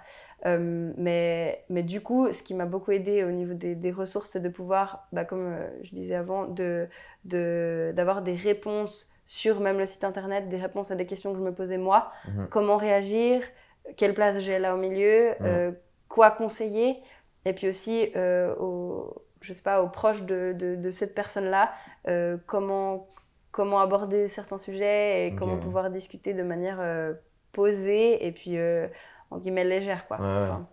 Mais, 0.45 1.63
mais 1.69 1.84
du 1.84 2.02
coup, 2.02 2.32
ce 2.32 2.43
qui 2.43 2.54
m'a 2.54 2.65
beaucoup 2.65 2.91
aidé 2.91 3.23
au 3.23 3.32
niveau 3.32 3.54
des, 3.54 3.76
des 3.76 3.91
ressources, 3.91 4.30
c'est 4.32 4.41
de 4.41 4.49
pouvoir, 4.49 5.08
bah, 5.12 5.26
comme 5.26 5.56
je 5.84 5.89
disais 5.95 6.15
avant, 6.15 6.45
de, 6.45 6.88
de, 7.26 7.93
d'avoir 7.95 8.21
des 8.21 8.34
réponses 8.36 9.10
sur 9.26 9.62
même 9.62 9.78
le 9.80 9.86
site 9.86 10.04
internet, 10.04 10.49
des 10.49 10.58
réponses 10.58 10.91
à 10.91 10.95
des 10.95 11.06
questions 11.06 11.32
que 11.32 11.39
je 11.39 11.43
me 11.43 11.54
posais 11.54 11.78
moi. 11.78 12.12
Mhm. 12.28 12.47
Comment 12.49 12.78
réagir? 12.78 13.41
Quelle 13.97 14.13
place 14.13 14.39
j'ai 14.39 14.60
là 14.60 14.76
au 14.76 14.78
milieu? 14.78 15.34
Quoi 16.10 16.30
conseiller? 16.32 17.02
Et 17.45 17.53
puis 17.53 17.67
aussi, 17.67 18.12
euh, 18.15 18.56
aux, 18.56 19.13
je 19.41 19.51
sais 19.53 19.63
pas, 19.63 19.82
aux 19.84 19.89
proches 19.89 20.23
de, 20.23 20.53
de, 20.58 20.75
de 20.75 20.91
cette 20.91 21.13
personne-là, 21.13 21.71
euh, 22.08 22.38
comment, 22.47 23.08
comment 23.51 23.79
aborder 23.82 24.27
certains 24.27 24.58
sujets 24.58 25.27
et 25.27 25.36
comment 25.36 25.58
pouvoir 25.58 25.89
discuter 25.89 26.34
de 26.34 26.43
manière 26.43 26.77
euh, 26.79 27.13
posée 27.51 28.25
et 28.25 28.32
puis, 28.32 28.58
euh, 28.58 28.88
entre 29.29 29.41
guillemets, 29.43 29.65
légère. 29.65 30.08
Quoi. 30.08 30.17
Ouais, 30.19 30.23
ouais. 30.25 30.43
Enfin, 30.43 30.67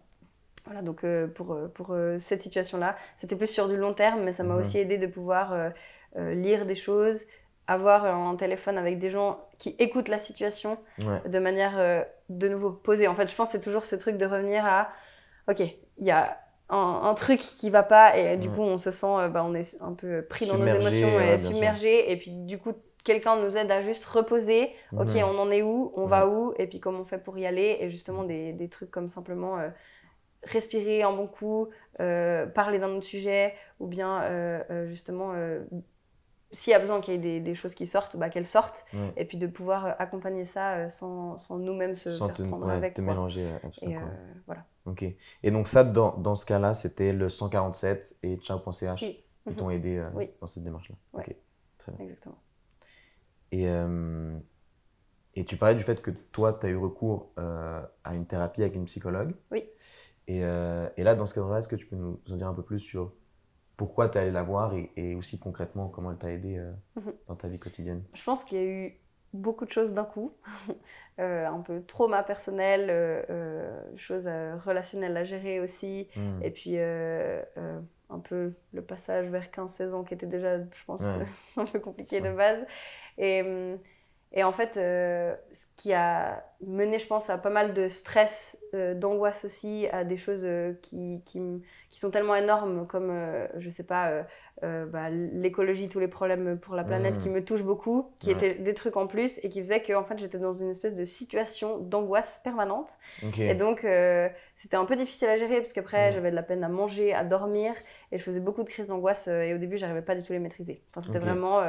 voilà, 0.67 0.83
donc 0.83 1.05
pour, 1.35 1.57
pour 1.75 1.97
cette 2.19 2.43
situation-là, 2.43 2.95
c'était 3.17 3.35
plus 3.35 3.47
sur 3.49 3.69
du 3.69 3.77
long 3.77 3.95
terme, 3.95 4.23
mais 4.23 4.33
ça 4.33 4.45
m'a 4.45 4.55
Mhm. 4.55 4.61
aussi 4.61 4.79
aidé 4.79 4.99
de 4.99 5.07
pouvoir 5.07 5.55
lire 6.17 6.67
des 6.67 6.75
choses, 6.75 7.25
avoir 7.67 8.05
un 8.05 8.37
téléphone 8.37 8.77
avec 8.79 8.99
des 8.99 9.11
gens 9.11 9.41
qui 9.59 9.75
écoutent 9.79 10.09
la 10.09 10.19
situation 10.19 10.77
Ouais. 10.99 11.29
de 11.29 11.39
manière 11.39 11.79
euh, 11.79 12.03
de 12.29 12.49
nouveau 12.49 12.71
posée. 12.73 13.09
En 13.09 13.15
fait, 13.15 13.29
je 13.31 13.35
pense 13.35 13.49
que 13.49 13.53
c'est 13.53 13.61
toujours 13.61 13.87
ce 13.87 13.97
truc 13.97 14.17
de 14.19 14.27
revenir 14.27 14.65
à 14.67 14.91
ok, 15.49 15.61
il 15.61 16.05
y 16.05 16.11
a 16.11 16.37
un, 16.71 17.03
un 17.05 17.15
truc 17.15 17.41
qui 17.41 17.71
va 17.71 17.83
pas 17.83 18.17
et 18.17 18.37
du 18.37 18.49
Ouais. 18.49 18.55
coup 18.55 18.63
on 18.63 18.79
se 18.79 18.91
sent, 18.91 19.07
euh, 19.07 19.29
bah, 19.29 19.45
on 19.45 19.55
est 19.55 19.77
un 19.81 19.95
peu 19.95 20.25
pris 20.27 20.47
dans 20.47 20.57
nos 20.59 20.67
émotions 20.67 21.17
ouais, 21.17 21.35
et 21.35 21.39
sûr. 21.39 21.49
submergé 21.49 22.11
et 22.13 22.17
puis 22.17 22.31
du 22.33 22.59
coup 22.59 22.73
quelqu'un 23.05 23.37
nous 23.37 23.57
aide 23.57 23.71
à 23.71 23.83
juste 23.83 24.05
reposer. 24.05 24.75
Ok, 24.97 25.15
Mhm. 25.15 25.25
on 25.25 25.39
en 25.39 25.51
est 25.51 25.63
où, 25.63 25.93
on 25.97 26.07
va 26.07 26.29
où? 26.29 26.53
Et 26.59 26.67
puis 26.67 26.81
comment 26.81 27.01
on 27.01 27.05
fait 27.05 27.19
pour 27.19 27.39
y 27.39 27.47
aller? 27.47 27.79
Et 27.81 27.91
justement 27.91 28.25
des, 28.25 28.53
des 28.53 28.69
trucs 28.69 28.91
comme 28.91 29.09
simplement 29.09 29.59
euh, 29.59 29.71
respirer 30.45 31.03
un 31.03 31.13
bon 31.13 31.27
coup, 31.27 31.69
euh, 32.01 32.47
parler 32.47 32.79
d'un 32.79 32.91
autre 32.91 33.07
sujet 33.07 33.55
ou 33.79 33.87
bien 33.87 34.23
euh, 34.25 34.87
justement 34.89 35.35
s'il 36.53 36.73
y 36.73 36.75
a 36.75 36.79
besoin 36.81 37.01
qu'il 37.01 37.15
y 37.15 37.17
ait 37.17 37.21
des, 37.21 37.41
des 37.41 37.55
choses 37.55 37.75
qui 37.75 37.87
sortent, 37.87 38.17
bah, 38.17 38.29
qu'elles 38.29 38.47
sortent 38.47 38.85
Ouais. 38.93 39.13
et 39.17 39.25
puis 39.25 39.39
de 39.39 39.47
pouvoir 39.47 39.87
euh, 39.87 39.93
accompagner 39.99 40.45
ça 40.45 40.75
euh, 40.77 40.89
sans, 40.89 41.39
sans 41.39 41.59
nous-mêmes 41.59 41.95
se 41.95 42.13
Sans 42.13 42.27
faire 42.27 42.37
te, 42.37 42.43
prendre 42.43 42.67
ouais, 42.67 42.75
avec. 42.75 42.95
te 42.95 43.01
quoi. 43.01 43.13
mélanger 43.13 43.45
euh, 43.45 43.57
à 43.57 43.69
tout 43.69 43.81
ça, 43.81 43.87
Et 43.87 43.97
euh, 43.97 44.01
voilà. 44.47 44.65
Ok. 44.87 45.05
Et 45.43 45.51
donc 45.51 45.69
ça, 45.69 45.85
dans, 45.85 46.17
dans 46.17 46.35
ce 46.35 46.45
cas-là, 46.47 46.75
c'était 46.75 47.13
le 47.13 47.29
147 47.29 48.17
et 48.23 48.37
ciao.ch 48.39 49.01
Oui. 49.03 49.25
qui 49.45 49.51
Mhm. 49.51 49.57
t'ont 49.57 49.71
aidé 49.71 49.97
euh, 49.99 50.09
Oui. 50.15 50.31
dans 50.41 50.47
cette 50.47 50.63
démarche-là. 50.65 50.97
Ouais. 51.13 51.23
Ok. 51.29 51.37
Très 51.79 51.93
bien. 51.93 52.05
Exactement. 52.05 52.39
Et, 53.53 53.69
euh, 53.69 54.39
et 55.35 55.45
tu 55.45 55.57
parlais 55.57 55.75
du 55.77 55.83
fait 55.83 56.03
que 56.03 56.11
toi, 56.11 56.53
tu 56.61 56.67
as 56.67 56.71
eu 56.71 56.77
recours 56.77 57.31
à 57.37 58.15
une 58.15 58.27
thérapie 58.27 58.63
avec 58.63 58.75
une 58.75 58.85
psychologue. 58.87 59.35
Oui. 59.51 59.69
Et, 60.29 60.39
et 60.41 61.03
là, 61.05 61.15
dans 61.15 61.27
ce 61.27 61.35
cadre-là, 61.35 61.59
est-ce 61.59 61.69
que 61.69 61.77
tu 61.77 61.87
peux 61.87 61.97
nous 61.97 62.21
en 62.31 62.37
dire 62.37 62.47
un 62.49 62.55
peu 62.55 62.63
plus 62.63 62.79
sur 62.81 63.13
pourquoi 63.81 64.11
tu 64.11 64.19
es 64.19 64.21
allé 64.21 64.31
la 64.31 64.43
voir 64.43 64.75
et, 64.75 64.93
et 64.97 65.15
aussi 65.15 65.39
concrètement 65.39 65.89
comment 65.89 66.11
elle 66.13 66.19
t'a 66.19 66.31
aidé 66.31 66.59
euh, 66.59 66.71
Mhm. 66.97 67.13
dans 67.29 67.35
ta 67.35 67.49
vie 67.49 67.59
quotidienne? 67.59 68.03
Je 68.13 68.23
pense 68.23 68.45
qu'il 68.45 68.59
y 68.59 68.61
a 68.61 68.65
eu 68.65 69.01
beaucoup 69.33 69.65
de 69.65 69.71
choses 69.71 69.95
d'un 69.95 70.05
coup. 70.05 70.33
Euh, 71.19 71.47
un 71.47 71.61
peu 71.61 71.83
trauma 71.85 72.23
personnel, 72.23 72.87
euh, 72.89 73.79
choses 73.95 74.27
relationnelles 74.65 75.15
à 75.19 75.25
gérer 75.25 75.61
aussi. 75.61 76.09
Hmm. 76.17 76.43
Et 76.43 76.51
puis 76.51 76.79
un 76.79 78.19
peu 78.19 78.55
le 78.73 78.83
passage 78.83 79.27
vers 79.29 79.51
15-16 79.51 79.93
ans 79.93 80.03
qui 80.03 80.15
était 80.15 80.27
déjà, 80.27 80.59
je 80.59 80.85
pense, 80.87 81.03
un 81.59 81.67
peu 81.67 81.79
compliqué 81.79 82.23
de 82.23 82.31
base. 82.33 82.65
Et 83.19 83.43
hum, 83.43 83.79
et 84.33 84.45
en 84.45 84.53
fait, 84.53 84.77
euh, 84.77 85.35
ce 85.53 85.67
qui 85.77 85.93
a 85.93 86.45
mené, 86.65 87.01
je 87.01 87.07
pense, 87.07 87.31
à 87.31 87.39
pas 87.39 87.51
mal 87.51 87.75
de 87.75 87.89
stress, 87.89 88.57
euh, 88.75 88.95
d'angoisse 88.95 89.45
aussi, 89.45 89.89
à 89.89 90.05
des 90.05 90.17
choses 90.17 90.45
euh, 90.45 90.73
qui, 90.83 91.23
qui, 91.27 91.41
qui, 91.91 91.99
sont 91.99 92.11
tellement 92.13 92.37
énormes 92.37 92.87
comme, 92.87 93.13
je 93.57 93.71
sais 93.71 93.83
pas, 93.83 94.25
bah, 94.63 95.11
l'écologie, 95.11 95.89
tous 95.89 96.01
les 96.01 96.09
problèmes 96.09 96.59
pour 96.59 96.75
la 96.75 96.85
planète 96.85 97.19
qui 97.19 97.29
mmh. 97.29 97.33
me 97.33 97.45
touchent 97.45 97.63
beaucoup, 97.63 98.11
qui 98.19 98.31
étaient 98.31 98.55
des 98.55 98.75
trucs 98.75 98.97
en 98.97 99.07
plus 99.07 99.39
et 99.45 99.49
qui 99.49 99.61
faisaient 99.61 99.83
que 99.83 99.93
en 99.93 100.05
fait, 100.05 100.19
j'étais 100.19 100.39
dans 100.39 100.53
une 100.53 100.71
espèce 100.71 100.95
de 100.95 101.05
situation 101.05 101.79
d'angoisse 101.79 102.41
permanente. 102.45 102.99
Et 103.39 103.55
donc, 103.55 103.87
c'était 104.57 104.77
un 104.77 104.85
peu 104.85 104.97
difficile 104.97 105.29
à 105.29 105.37
gérer 105.37 105.59
parce 105.59 105.73
qu'après, 105.73 106.11
mmh. 106.11 106.13
j'avais 106.13 106.31
de 106.31 106.37
la 106.37 106.43
peine 106.43 106.65
à 106.65 106.69
manger, 106.69 107.15
à 107.15 107.25
dormir 107.25 107.73
et 108.13 108.19
je 108.19 108.23
faisais 108.23 108.41
beaucoup 108.41 108.63
de 108.63 108.69
crises 108.69 108.89
d'angoisse 108.89 109.29
et 109.29 109.55
au 109.55 109.59
début, 109.59 109.77
j'arrivais 109.77 110.03
pas 110.03 110.15
du 110.15 110.23
tout 110.23 110.33
à 110.33 110.37
les 110.37 110.41
maîtriser. 110.41 110.83
Enfin, 110.91 111.07
c'était 111.07 111.19
vraiment. 111.19 111.63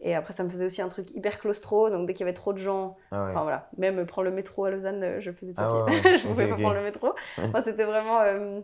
et 0.00 0.14
après, 0.14 0.34
ça 0.34 0.44
me 0.44 0.48
faisait 0.48 0.64
aussi 0.64 0.82
un 0.82 0.88
truc 0.88 1.10
hyper 1.14 1.40
claustro, 1.40 1.90
donc 1.90 2.06
dès 2.06 2.14
qu'il 2.14 2.20
y 2.20 2.28
avait 2.28 2.34
trop 2.34 2.52
de 2.52 2.58
gens, 2.58 2.96
ah 3.10 3.28
enfin 3.30 3.42
voilà, 3.42 3.68
même 3.76 4.06
prendre 4.06 4.28
le 4.28 4.34
métro 4.34 4.64
à 4.64 4.70
Lausanne, 4.70 5.20
je 5.20 5.30
faisais 5.30 5.52
tout 5.52 5.60
ah 5.60 5.86
je 5.88 6.26
pouvais 6.26 6.48
pas 6.48 6.56
prendre 6.56 6.74
le 6.74 6.82
métro. 6.82 7.14
Enfin, 7.38 7.62
c'était 7.62 7.84
vraiment 7.84 8.20
euh, 8.20 8.60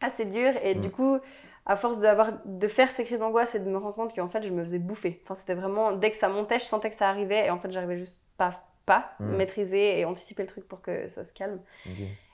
assez 0.00 0.24
dur 0.24 0.52
et 0.62 0.74
du 0.74 0.88
mm. 0.88 0.92
coup 0.92 1.18
à 1.66 1.76
force 1.76 1.98
de 1.98 2.68
faire 2.68 2.90
ces 2.90 3.04
crises 3.04 3.18
d'angoisse 3.18 3.54
et 3.54 3.60
de 3.60 3.68
me 3.68 3.78
rendre 3.78 3.94
compte 3.94 4.14
qu'en 4.14 4.28
fait 4.28 4.42
je 4.42 4.50
me 4.50 4.62
faisais 4.64 4.78
bouffer. 4.78 5.20
Enfin, 5.24 5.34
c'était 5.34 5.54
vraiment 5.54 5.92
dès 5.92 6.10
que 6.10 6.16
ça 6.16 6.28
montait, 6.28 6.58
je 6.58 6.64
sentais 6.64 6.90
que 6.90 6.96
ça 6.96 7.08
arrivait 7.08 7.46
et 7.46 7.50
en 7.50 7.58
fait 7.58 7.70
j'arrivais 7.70 7.98
juste 7.98 8.22
pas 8.36 8.64
pas 8.84 9.12
mm. 9.18 9.36
maîtriser 9.36 9.98
et 9.98 10.04
anticiper 10.04 10.42
le 10.42 10.48
truc 10.48 10.68
pour 10.68 10.82
que 10.82 11.08
ça 11.08 11.24
se 11.24 11.32
calme. 11.32 11.58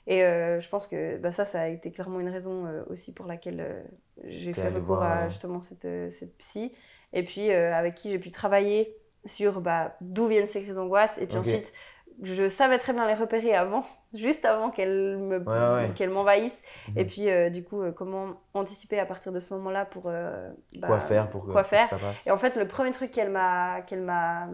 Et 0.07 0.23
euh, 0.23 0.59
je 0.59 0.67
pense 0.67 0.87
que 0.87 1.17
bah, 1.17 1.31
ça, 1.31 1.45
ça 1.45 1.61
a 1.61 1.67
été 1.67 1.91
clairement 1.91 2.19
une 2.19 2.27
raison 2.27 2.65
euh, 2.65 2.83
aussi 2.89 3.13
pour 3.13 3.25
laquelle 3.25 3.85
j'ai 4.25 4.51
fait 4.51 4.67
recours 4.67 5.01
à 5.01 5.29
justement 5.29 5.61
cette, 5.61 5.87
cette 6.11 6.37
psy. 6.37 6.73
Et 7.13 7.23
puis 7.23 7.51
avec 7.51 7.95
qui 7.95 8.09
j'ai 8.09 8.19
pu 8.19 8.31
travailler 8.31 8.97
sur 9.25 9.61
bah, 9.61 9.95
d'où 10.01 10.27
viennent 10.27 10.47
ces 10.47 10.61
crises 10.61 10.75
d'angoisse. 10.75 11.17
Et 11.19 11.27
puis 11.27 11.37
ensuite, 11.37 11.71
je 12.21 12.47
savais 12.47 12.77
très 12.77 12.93
bien 12.93 13.07
les 13.07 13.13
repérer 13.13 13.53
avant, 13.53 13.83
juste 14.13 14.45
avant 14.45 14.69
qu'elles 14.69 15.17
me, 15.17 15.93
qu'elles 15.93 16.09
m'envahissent. 16.09 16.61
Mhm. 16.89 16.97
Et 16.97 17.05
puis, 17.05 17.29
euh, 17.29 17.49
du 17.49 17.63
coup, 17.63 17.81
euh, 17.81 17.91
comment 17.91 18.41
anticiper 18.53 18.99
à 18.99 19.05
partir 19.05 19.31
de 19.31 19.39
ce 19.39 19.53
moment-là 19.55 19.85
pour. 19.85 20.03
Euh, 20.07 20.51
bah, 20.77 20.87
quoi 20.87 20.99
faire 20.99 21.29
pour 21.29 21.45
quoi 21.45 21.63
faire. 21.63 21.87
ça 21.87 21.97
passe? 21.97 22.25
Et 22.25 22.31
en 22.31 22.37
fait, 22.37 22.55
le 22.55 22.67
premier 22.67 22.91
truc 22.91 23.11
qu'elle 23.11 23.31
m'a, 23.31 23.81
qu'elle 23.81 24.01
m'a 24.01 24.47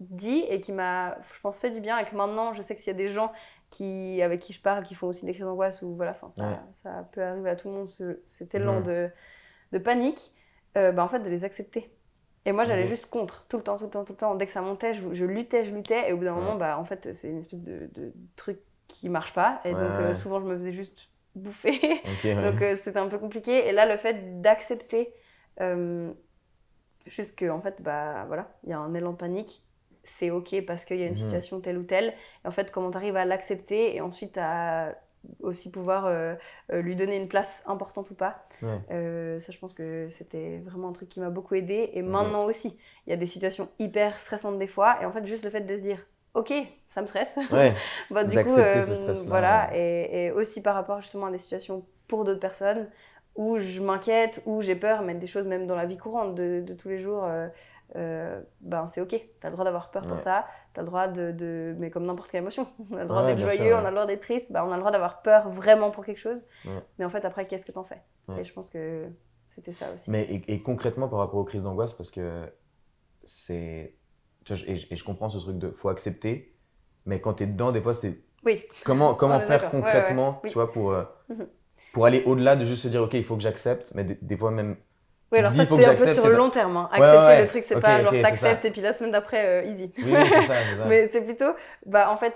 dit 0.00 0.44
et 0.48 0.60
qui 0.60 0.72
m'a, 0.72 1.16
je 1.34 1.40
pense, 1.40 1.58
fait 1.58 1.70
du 1.70 1.80
bien, 1.80 1.98
et 1.98 2.04
que 2.04 2.14
maintenant, 2.14 2.52
je 2.52 2.62
sais 2.62 2.74
que 2.74 2.80
s'il 2.80 2.92
y 2.92 2.96
a 2.96 2.98
des 2.98 3.08
gens 3.08 3.32
qui, 3.70 4.22
avec 4.22 4.40
qui 4.40 4.52
je 4.52 4.60
parle 4.60 4.84
qui 4.84 4.94
font 4.94 5.08
aussi 5.08 5.24
des 5.24 5.32
crises 5.32 5.44
d'angoisse, 5.44 5.82
ou 5.82 5.94
voilà, 5.94 6.12
ça, 6.12 6.28
ça 6.72 7.08
peut 7.12 7.22
arriver 7.22 7.50
à 7.50 7.56
tout 7.56 7.68
le 7.68 7.74
monde, 7.74 7.88
cet 7.88 8.54
élan 8.54 8.80
mhm. 8.80 8.82
de, 8.84 9.10
de 9.72 9.78
panique, 9.78 10.32
bah, 10.74 11.04
en 11.04 11.08
fait, 11.08 11.20
de 11.20 11.30
les 11.30 11.44
accepter. 11.44 11.90
Et 12.46 12.52
moi, 12.52 12.64
j'allais 12.64 12.86
juste 12.86 13.08
contre, 13.08 13.46
tout 13.48 13.56
le 13.56 13.62
temps, 13.62 13.78
tout 13.78 13.84
le 13.84 13.90
temps, 13.90 14.04
tout 14.04 14.12
le 14.12 14.18
temps. 14.18 14.34
Dès 14.34 14.46
que 14.46 14.52
ça 14.52 14.60
montait, 14.60 14.92
je, 14.92 15.24
luttais, 15.24 15.64
je 15.64 15.74
luttais. 15.74 16.10
Et 16.10 16.12
au 16.12 16.18
bout 16.18 16.24
d'un 16.24 16.34
moment, 16.34 16.56
bah, 16.56 16.78
en 16.78 16.84
fait, 16.84 17.14
c'est 17.14 17.30
une 17.30 17.38
espèce 17.38 17.62
de, 17.62 17.88
de, 17.94 18.12
truc 18.36 18.58
qui 18.86 19.08
marche 19.08 19.32
pas. 19.32 19.60
Et 19.64 19.72
donc, 19.72 19.80
euh, 19.80 20.12
souvent, 20.12 20.40
je 20.40 20.46
me 20.46 20.56
faisais 20.56 20.72
juste 20.72 21.08
bouffer. 21.34 21.78
donc, 22.24 22.60
euh, 22.60 22.76
c'était 22.76 22.98
un 22.98 23.08
peu 23.08 23.18
compliqué. 23.18 23.66
Et 23.66 23.72
là, 23.72 23.86
le 23.86 23.96
fait 23.96 24.42
d'accepter, 24.42 25.14
euh, 25.62 26.12
juste 27.06 27.38
que, 27.38 27.48
en 27.48 27.62
fait, 27.62 27.80
bah, 27.80 28.24
voilà, 28.26 28.50
il 28.64 28.70
y 28.70 28.72
a 28.74 28.78
un 28.78 28.92
élan 28.92 29.12
de 29.12 29.16
panique. 29.16 29.62
C'est 30.02 30.30
OK 30.30 30.54
parce 30.66 30.84
qu'il 30.84 30.98
y 30.98 31.02
a 31.02 31.06
une 31.06 31.12
mhm. 31.12 31.16
situation 31.16 31.60
telle 31.60 31.78
ou 31.78 31.82
telle. 31.82 32.12
Et 32.44 32.48
en 32.48 32.50
fait, 32.50 32.70
comment 32.70 32.90
tu 32.90 32.98
arrives 32.98 33.16
à 33.16 33.24
l'accepter 33.24 33.96
et 33.96 34.02
ensuite 34.02 34.36
à 34.38 34.94
aussi 35.40 35.70
pouvoir 35.70 36.06
euh, 36.06 36.34
euh, 36.72 36.82
lui 36.82 36.96
donner 36.96 37.16
une 37.16 37.28
place 37.28 37.62
importante 37.66 38.10
ou 38.10 38.14
pas. 38.14 38.46
Euh, 38.90 39.38
ça, 39.38 39.52
je 39.52 39.58
pense 39.58 39.74
que 39.74 40.06
c'était 40.08 40.58
vraiment 40.64 40.88
un 40.88 40.92
truc 40.92 41.08
qui 41.08 41.20
m'a 41.20 41.30
beaucoup 41.30 41.54
aidé. 41.54 41.90
Et 41.94 42.02
maintenant 42.02 42.44
aussi, 42.44 42.76
il 43.06 43.10
y 43.10 43.12
a 43.12 43.16
des 43.16 43.26
situations 43.26 43.68
hyper 43.78 44.18
stressantes 44.18 44.58
des 44.58 44.66
fois. 44.66 44.96
Et 45.02 45.04
en 45.04 45.12
fait, 45.12 45.24
juste 45.26 45.44
le 45.44 45.50
fait 45.50 45.60
de 45.60 45.76
se 45.76 45.82
dire, 45.82 45.98
ok, 46.34 46.52
ça 46.88 47.02
me 47.02 47.06
stresse. 47.06 47.38
bah, 48.10 48.24
du 48.24 48.42
coup, 48.42 48.48
ce 48.48 49.26
voilà. 49.26 49.70
Et, 49.74 50.26
et, 50.26 50.30
aussi 50.30 50.62
par 50.62 50.74
rapport 50.74 51.00
justement 51.00 51.26
à 51.26 51.30
des 51.30 51.38
situations 51.38 51.84
pour 52.08 52.24
d'autres 52.24 52.40
personnes 52.40 52.88
où 53.36 53.58
je 53.58 53.80
m'inquiète, 53.82 54.42
où 54.46 54.62
j'ai 54.62 54.76
peur, 54.76 55.02
mais 55.02 55.14
des 55.14 55.26
choses 55.26 55.46
même 55.46 55.66
dans 55.66 55.74
la 55.74 55.86
vie 55.86 55.96
courante 55.96 56.34
de, 56.34 56.62
de 56.64 56.74
tous 56.74 56.88
les 56.88 57.00
jours. 57.00 57.28
Ben 57.94 58.86
c'est 58.86 59.00
ok, 59.00 59.10
tu 59.10 59.46
as 59.46 59.48
le 59.48 59.52
droit 59.52 59.64
d'avoir 59.64 59.90
peur 59.90 60.06
pour 60.06 60.18
ça, 60.18 60.46
tu 60.72 60.80
as 60.80 60.82
le 60.82 60.88
droit 60.88 61.08
de, 61.08 61.74
Mais 61.78 61.90
comme 61.90 62.06
n'importe 62.06 62.30
quelle 62.30 62.42
émotion. 62.42 62.66
On 62.90 62.96
a 62.96 63.02
le 63.02 63.08
droit 63.08 63.26
d'être 63.26 63.40
joyeux, 63.40 63.74
on 63.74 63.78
a 63.78 63.90
le 63.90 63.94
droit 63.94 64.06
d'être 64.06 64.22
triste, 64.22 64.52
bah, 64.52 64.64
on 64.66 64.70
a 64.70 64.74
le 64.74 64.80
droit 64.80 64.90
d'avoir 64.92 65.22
peur 65.22 65.48
vraiment 65.48 65.90
pour 65.90 66.04
quelque 66.04 66.20
chose. 66.20 66.44
Mais 66.98 67.04
en 67.04 67.10
fait, 67.10 67.24
après, 67.24 67.46
qu'est-ce 67.46 67.66
que 67.66 67.72
tu 67.72 67.78
en 67.78 67.84
fais 67.84 68.02
Et 68.38 68.44
je 68.44 68.52
pense 68.52 68.70
que 68.70 69.08
c'était 69.48 69.72
ça 69.72 69.86
aussi. 69.94 70.10
Mais 70.10 70.42
et, 70.48 70.62
concrètement 70.62 71.08
par 71.08 71.20
rapport 71.20 71.38
aux 71.38 71.44
crises 71.44 71.62
d'angoisse, 71.62 71.92
parce 71.92 72.10
que 72.10 72.46
c'est. 73.22 73.94
Et, 74.50 74.72
et, 74.90 74.96
je 74.96 75.04
comprends 75.04 75.30
ce 75.30 75.38
truc 75.38 75.58
de 75.58 75.70
faut 75.70 75.88
accepter, 75.88 76.54
mais 77.06 77.20
quand 77.20 77.34
tu 77.34 77.44
es 77.44 77.46
dedans, 77.46 77.72
des 77.72 77.80
fois, 77.80 77.94
c'était. 77.94 78.20
Oui. 78.44 78.62
Comment, 78.84 79.14
comment 79.20 79.40
faire 79.40 79.70
concrètement, 79.70 80.42
tu 80.44 80.52
vois, 80.52 80.72
pour, 80.72 80.92
euh, 80.92 81.04
mhm. 81.28 81.46
pour 81.92 82.06
aller 82.06 82.22
au-delà 82.26 82.56
de 82.56 82.64
juste 82.64 82.82
se 82.82 82.88
dire, 82.88 83.02
OK, 83.02 83.14
il 83.14 83.24
faut 83.24 83.36
que 83.36 83.42
j'accepte, 83.42 83.92
mais 83.94 84.04
des, 84.04 84.36
fois 84.36 84.50
même 84.50 84.76
oui, 85.34 85.40
alors 85.40 85.52
ça, 85.52 85.64
c'était 85.64 85.86
un 85.86 85.94
peu 85.94 86.06
sur 86.06 86.28
le 86.28 86.36
long 86.36 86.50
terme. 86.50 86.76
Hein. 86.76 86.88
Accepter 86.92 87.42
le 87.42 87.46
truc, 87.48 87.64
c'est 87.66 87.80
pas 87.80 88.02
genre 88.02 88.12
t'acceptes 88.12 88.64
et 88.64 88.70
puis 88.70 88.80
la 88.80 88.92
semaine 88.92 89.12
d'après, 89.12 89.44
euh, 89.46 89.64
easy. 89.64 89.92
Oui, 89.98 90.14
c'est 90.28 90.42
ça, 90.42 90.46
ça. 90.78 90.84
Mais 90.86 91.08
c'est 91.08 91.22
plutôt, 91.22 91.52
bah, 91.86 92.10
en 92.10 92.16
fait, 92.16 92.34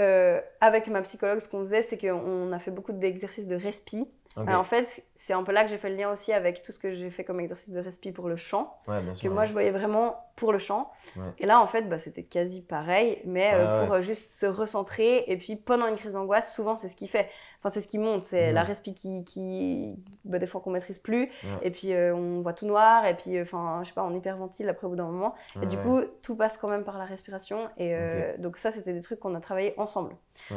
euh, 0.00 0.40
avec 0.60 0.86
ma 0.86 1.02
psychologue, 1.02 1.40
ce 1.40 1.48
qu'on 1.48 1.64
faisait, 1.64 1.82
c'est 1.82 1.98
qu'on 1.98 2.52
a 2.52 2.58
fait 2.58 2.70
beaucoup 2.70 2.92
d'exercices 2.92 3.48
de 3.48 3.56
respi. 3.56 4.08
En 4.46 4.64
fait, 4.64 5.04
c'est 5.14 5.32
un 5.32 5.42
peu 5.42 5.52
là 5.52 5.64
que 5.64 5.70
j'ai 5.70 5.78
fait 5.78 5.90
le 5.90 5.96
lien 5.96 6.10
aussi 6.10 6.32
avec 6.32 6.62
tout 6.62 6.72
ce 6.72 6.78
que 6.78 6.94
j'ai 6.94 7.10
fait 7.10 7.24
comme 7.24 7.40
exercice 7.40 7.72
de 7.72 7.80
respi 7.80 8.12
pour 8.12 8.28
le 8.28 8.36
chant. 8.36 8.76
que 8.86 9.28
moi, 9.28 9.44
je 9.44 9.52
voyais 9.52 9.70
vraiment 9.70 10.24
pour 10.36 10.52
le 10.52 10.58
chant. 10.58 10.90
Et 11.38 11.46
là, 11.46 11.60
en 11.60 11.66
fait, 11.66 11.82
bah, 11.88 11.98
c'était 11.98 12.22
quasi 12.22 12.62
pareil, 12.62 13.20
mais 13.24 13.50
euh, 13.54 13.86
pour 13.86 14.00
juste 14.00 14.38
se 14.38 14.46
recentrer. 14.46 15.24
Et 15.26 15.36
puis, 15.36 15.56
pendant 15.56 15.86
une 15.86 15.96
crise 15.96 16.12
d'angoisse, 16.12 16.54
souvent, 16.54 16.76
c'est 16.76 16.88
ce 16.88 16.96
qui 16.96 17.08
fait. 17.08 17.28
Enfin, 17.58 17.70
c'est 17.70 17.80
ce 17.80 17.88
qui 17.88 17.98
monte. 17.98 18.22
C'est 18.22 18.52
la 18.52 18.62
mhm. 18.62 18.68
respi 18.68 18.94
qui, 18.94 19.24
qui 19.24 19.96
bah, 20.24 20.38
des 20.38 20.46
fois 20.46 20.60
qu'on 20.60 20.70
maîtrise 20.70 20.98
plus. 20.98 21.30
Et 21.62 21.70
puis, 21.70 21.92
euh, 21.92 22.14
on 22.14 22.40
voit 22.42 22.52
tout 22.52 22.66
noir. 22.66 23.04
Et 23.06 23.16
puis, 23.16 23.40
enfin, 23.40 23.80
je 23.82 23.88
sais 23.88 23.94
pas, 23.94 24.04
on 24.04 24.14
hyperventile 24.14 24.68
après 24.68 24.86
au 24.86 24.90
bout 24.90 24.96
d'un 24.96 25.06
moment. 25.06 25.34
et 25.60 25.66
du 25.66 25.76
coup, 25.78 26.00
tout 26.22 26.36
passe 26.36 26.56
quand 26.56 26.68
même 26.68 26.84
par 26.84 26.98
la 26.98 27.04
respiration. 27.04 27.68
Et 27.76 27.96
donc, 28.38 28.58
ça, 28.58 28.70
c'était 28.70 28.92
des 28.92 29.00
trucs 29.00 29.20
qu'on 29.20 29.34
a 29.34 29.40
travaillé 29.40 29.74
ensemble. 29.76 30.14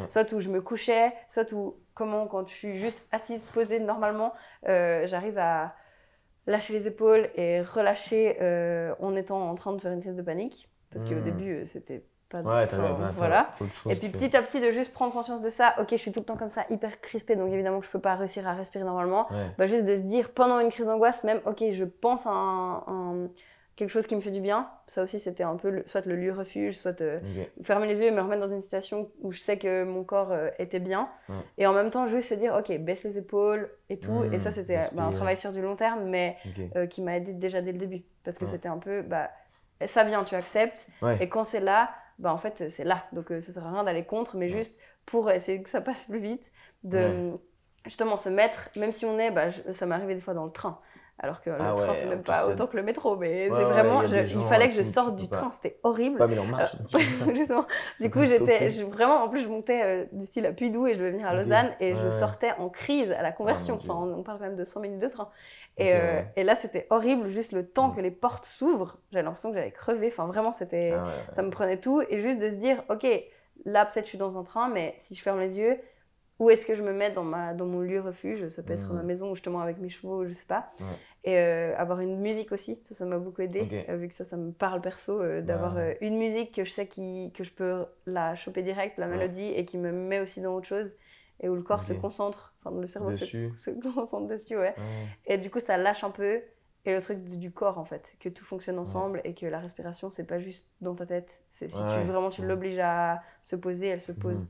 Soit 0.08 0.32
où 0.32 0.40
je 0.40 0.48
me 0.48 0.60
couchais, 0.60 1.12
soit 1.28 1.52
où, 1.52 1.76
comment, 1.94 2.26
quand 2.26 2.48
je 2.48 2.54
suis 2.54 2.78
juste 2.78 3.06
assise, 3.12 3.42
posée 3.44 3.80
normalement, 3.80 4.32
euh, 4.68 5.06
j'arrive 5.06 5.38
à 5.38 5.74
lâcher 6.46 6.72
les 6.72 6.88
épaules 6.88 7.30
et 7.36 7.62
relâcher 7.62 8.38
euh, 8.40 8.94
en 9.00 9.14
étant 9.14 9.48
en 9.48 9.54
train 9.54 9.72
de 9.72 9.80
faire 9.80 9.92
une 9.92 10.00
crise 10.00 10.16
de 10.16 10.22
panique. 10.22 10.68
Parce 10.90 11.04
qu'au 11.04 11.14
hmm. 11.14 11.24
début, 11.24 11.54
euh, 11.54 11.64
c'était 11.64 12.04
pas 12.28 12.40
ouais, 12.40 12.66
voilà. 13.16 13.54
Et 13.88 13.96
puis 13.96 14.08
petit 14.08 14.34
à 14.36 14.42
petit, 14.42 14.60
de 14.60 14.70
juste 14.70 14.92
prendre 14.92 15.12
conscience 15.12 15.42
de 15.42 15.50
ça, 15.50 15.74
ok, 15.78 15.88
je 15.90 15.96
suis 15.96 16.12
tout 16.12 16.20
le 16.20 16.24
temps 16.24 16.36
comme 16.36 16.50
ça, 16.50 16.64
hyper 16.70 17.00
crispée, 17.00 17.36
donc 17.36 17.52
évidemment 17.52 17.80
que 17.80 17.86
je 17.86 17.90
peux 17.90 18.00
pas 18.00 18.14
réussir 18.14 18.48
à 18.48 18.54
respirer 18.54 18.84
normalement. 18.84 19.28
Bah, 19.58 19.66
juste 19.66 19.84
de 19.84 19.96
se 19.96 20.02
dire 20.02 20.30
pendant 20.30 20.58
une 20.60 20.70
crise 20.70 20.86
d'angoisse, 20.86 21.24
même, 21.24 21.40
ok, 21.44 21.62
je 21.72 21.84
pense 21.84 22.26
à 22.26 22.30
un 22.30 23.28
quelque 23.76 23.90
chose 23.90 24.06
qui 24.06 24.14
me 24.14 24.20
fait 24.20 24.30
du 24.30 24.40
bien. 24.40 24.68
Ça 24.86 25.02
aussi, 25.02 25.18
c'était 25.18 25.42
un 25.42 25.56
peu 25.56 25.82
soit 25.86 26.04
le 26.06 26.16
lieu 26.16 26.32
refuge, 26.32 26.76
soit 26.76 27.00
euh, 27.00 27.20
fermer 27.62 27.86
les 27.86 28.00
yeux 28.00 28.06
et 28.06 28.10
me 28.10 28.20
remettre 28.20 28.40
dans 28.40 28.52
une 28.52 28.60
situation 28.60 29.10
où 29.20 29.32
je 29.32 29.38
sais 29.38 29.56
que 29.56 29.84
mon 29.84 30.04
corps 30.04 30.32
euh, 30.32 30.50
était 30.58 30.80
bien. 30.80 31.08
Et 31.58 31.66
en 31.66 31.72
même 31.72 31.90
temps, 31.90 32.06
juste 32.06 32.28
se 32.28 32.34
dire, 32.34 32.54
ok, 32.54 32.76
baisse 32.78 33.02
les 33.04 33.18
épaules 33.18 33.70
et 33.88 33.98
tout. 33.98 34.24
et 34.30 34.38
ça, 34.38 34.50
c'était 34.50 34.80
bah, 34.92 35.04
un 35.04 35.12
travail 35.12 35.36
sur 35.36 35.52
du 35.52 35.62
long 35.62 35.76
terme, 35.76 36.04
mais 36.04 36.36
euh, 36.76 36.86
qui 36.86 37.00
m'a 37.00 37.16
aidé 37.16 37.32
déjà 37.32 37.62
dès 37.62 37.72
le 37.72 37.78
début. 37.78 38.02
Parce 38.24 38.38
que 38.38 38.46
c'était 38.46 38.68
un 38.68 38.78
peu, 38.78 39.02
bah, 39.02 39.30
ça 39.86 40.04
vient, 40.04 40.24
tu 40.24 40.34
acceptes. 40.34 40.88
Et 41.20 41.28
quand 41.28 41.44
c'est 41.44 41.60
là, 41.60 41.90
bah, 42.18 42.32
en 42.32 42.38
fait, 42.38 42.68
c'est 42.68 42.84
là. 42.84 43.04
Donc, 43.12 43.28
ça 43.28 43.52
sert 43.52 43.66
à 43.66 43.72
rien 43.72 43.84
d'aller 43.84 44.04
contre, 44.04 44.36
mais 44.36 44.48
juste 44.48 44.78
pour 45.06 45.30
essayer 45.30 45.62
que 45.62 45.70
ça 45.70 45.80
passe 45.80 46.04
plus 46.04 46.20
vite, 46.20 46.52
de 46.84 47.32
justement 47.84 48.16
se 48.16 48.28
mettre, 48.28 48.70
même 48.76 48.92
si 48.92 49.06
on 49.06 49.18
est, 49.18 49.30
bah, 49.30 49.50
ça 49.72 49.86
m'est 49.86 49.94
arrivé 49.94 50.14
des 50.14 50.20
fois 50.20 50.34
dans 50.34 50.44
le 50.44 50.52
train. 50.52 50.78
Alors 51.24 51.40
que 51.40 51.50
le 51.50 51.56
ah 51.60 51.72
train, 51.76 51.94
c'est 51.94 52.06
même 52.06 52.24
pas 52.24 52.48
autant 52.48 52.66
que 52.66 52.76
le 52.76 52.82
métro. 52.82 53.16
Mais 53.16 53.48
c'est 53.48 53.64
vraiment. 53.64 54.02
il 54.02 54.44
fallait 54.48 54.68
que 54.68 54.74
je 54.74 54.82
sorte 54.82 55.14
du 55.14 55.28
train. 55.28 55.52
C'était 55.52 55.78
horrible. 55.84 56.18
Mais 56.26 56.34
marche. 56.44 56.74
Euh, 56.94 57.62
du 58.00 58.10
coup, 58.10 58.24
j'étais. 58.24 58.70
Vraiment, 58.90 59.22
en 59.22 59.28
plus, 59.28 59.40
je 59.40 59.48
montais 59.48 59.82
euh, 59.84 60.04
du 60.10 60.26
style 60.26 60.46
à 60.46 60.52
Pudou 60.52 60.88
et 60.88 60.94
je 60.94 60.98
devais 60.98 61.12
venir 61.12 61.28
à 61.28 61.34
Lausanne. 61.34 61.70
Et 61.78 61.94
je 61.94 62.10
sortais 62.10 62.52
en 62.58 62.68
crise 62.68 63.12
à 63.12 63.22
la 63.22 63.30
conversion. 63.30 63.78
enfin, 63.80 63.94
on, 63.94 64.22
parle 64.24 64.38
quand 64.38 64.46
même 64.46 64.56
de 64.56 64.64
100 64.64 64.80
minutes 64.80 64.98
de 64.98 65.08
train. 65.08 65.28
Et, 65.78 65.94
euh, 65.94 66.22
et 66.34 66.42
là, 66.42 66.56
c'était 66.56 66.88
horrible. 66.90 67.28
Juste 67.28 67.52
le 67.52 67.66
temps 67.66 67.88
mm. 67.88 67.96
que 67.96 68.00
les 68.00 68.10
portes 68.10 68.44
s'ouvrent. 68.44 68.98
J'avais 69.12 69.22
l'impression 69.22 69.50
que 69.50 69.56
j'allais 69.56 69.70
crever. 69.70 70.08
Enfin, 70.08 70.26
vraiment, 70.26 70.52
c'était. 70.52 70.92
Ah 70.92 71.06
ça 71.30 71.42
me 71.42 71.50
prenait 71.50 71.78
tout. 71.78 72.02
Et 72.10 72.20
juste 72.20 72.40
de 72.40 72.50
se 72.50 72.56
dire, 72.56 72.82
OK, 72.90 73.06
là, 73.64 73.86
peut-être 73.86 74.06
je 74.06 74.10
suis 74.10 74.18
dans 74.18 74.36
un 74.36 74.42
train, 74.42 74.68
mais 74.68 74.96
si 74.98 75.14
je 75.14 75.22
ferme 75.22 75.38
les 75.38 75.56
yeux 75.56 75.78
où 76.38 76.50
est-ce 76.50 76.66
que 76.66 76.74
je 76.74 76.82
me 76.82 76.92
mets 76.92 77.10
dans, 77.10 77.24
ma, 77.24 77.54
dans 77.54 77.66
mon 77.66 77.80
lieu 77.80 78.00
refuge? 78.00 78.48
Ça 78.48 78.62
peut 78.62 78.72
être 78.72 78.88
Mhm. 78.90 78.96
ma 78.96 79.02
maison 79.02 79.30
ou 79.30 79.34
justement 79.36 79.60
avec 79.60 79.78
mes 79.78 79.88
chevaux, 79.90 80.26
je 80.26 80.32
sais 80.32 80.46
pas. 80.46 80.70
Ouais. 80.80 80.86
Et 81.24 81.38
euh, 81.38 81.76
avoir 81.76 82.00
une 82.00 82.18
musique 82.20 82.50
aussi, 82.50 82.80
ça, 82.84 82.94
ça 82.94 83.04
m'a 83.04 83.18
beaucoup 83.18 83.42
aidé. 83.42 83.86
Euh, 83.88 83.96
vu 83.96 84.08
que 84.08 84.14
ça, 84.14 84.24
ça 84.24 84.36
me 84.36 84.50
parle 84.52 84.80
perso, 84.80 85.20
euh, 85.20 85.40
d'avoir 85.40 85.76
Ouais. 85.76 85.98
une 86.00 86.16
musique 86.18 86.52
que 86.54 86.64
je 86.64 86.70
sais 86.70 86.86
qui, 86.88 87.32
que 87.34 87.44
je 87.44 87.52
peux 87.52 87.84
la 88.06 88.34
choper 88.34 88.62
direct, 88.62 88.98
la 88.98 89.06
Ouais. 89.06 89.16
mélodie, 89.16 89.52
et 89.54 89.64
qui 89.64 89.78
me 89.78 89.92
met 89.92 90.18
aussi 90.20 90.40
dans 90.40 90.54
autre 90.56 90.66
chose. 90.66 90.96
Et 91.40 91.48
où 91.48 91.54
le 91.54 91.62
corps 91.62 91.82
se 91.82 91.92
concentre, 91.92 92.54
enfin 92.64 92.76
le 92.80 92.86
cerveau 92.86 93.12
se, 93.14 93.70
concentre 93.94 94.28
dessus, 94.28 94.56
ouais. 94.56 94.74
Et 95.26 95.38
du 95.38 95.50
coup, 95.50 95.60
ça 95.60 95.76
lâche 95.76 96.04
un 96.04 96.10
peu. 96.10 96.40
Et 96.84 96.92
le 96.94 97.00
truc 97.00 97.22
du, 97.22 97.36
du 97.36 97.52
corps, 97.52 97.78
en 97.78 97.84
fait, 97.84 98.16
que 98.18 98.28
tout 98.28 98.44
fonctionne 98.44 98.78
ensemble 98.78 99.20
et 99.24 99.34
que 99.34 99.46
la 99.46 99.60
respiration, 99.60 100.10
c'est 100.10 100.24
pas 100.24 100.40
juste 100.40 100.68
dans 100.80 100.94
ta 100.96 101.06
tête. 101.06 101.42
C'est 101.52 101.68
si 101.68 101.84
tu 101.86 102.02
vraiment 102.02 102.30
tu 102.30 102.42
l'obliges 102.44 102.80
à 102.80 103.22
se 103.42 103.54
poser, 103.54 103.86
elle 103.86 104.00
se 104.00 104.10
pose. 104.12 104.42
Mhm. 104.42 104.48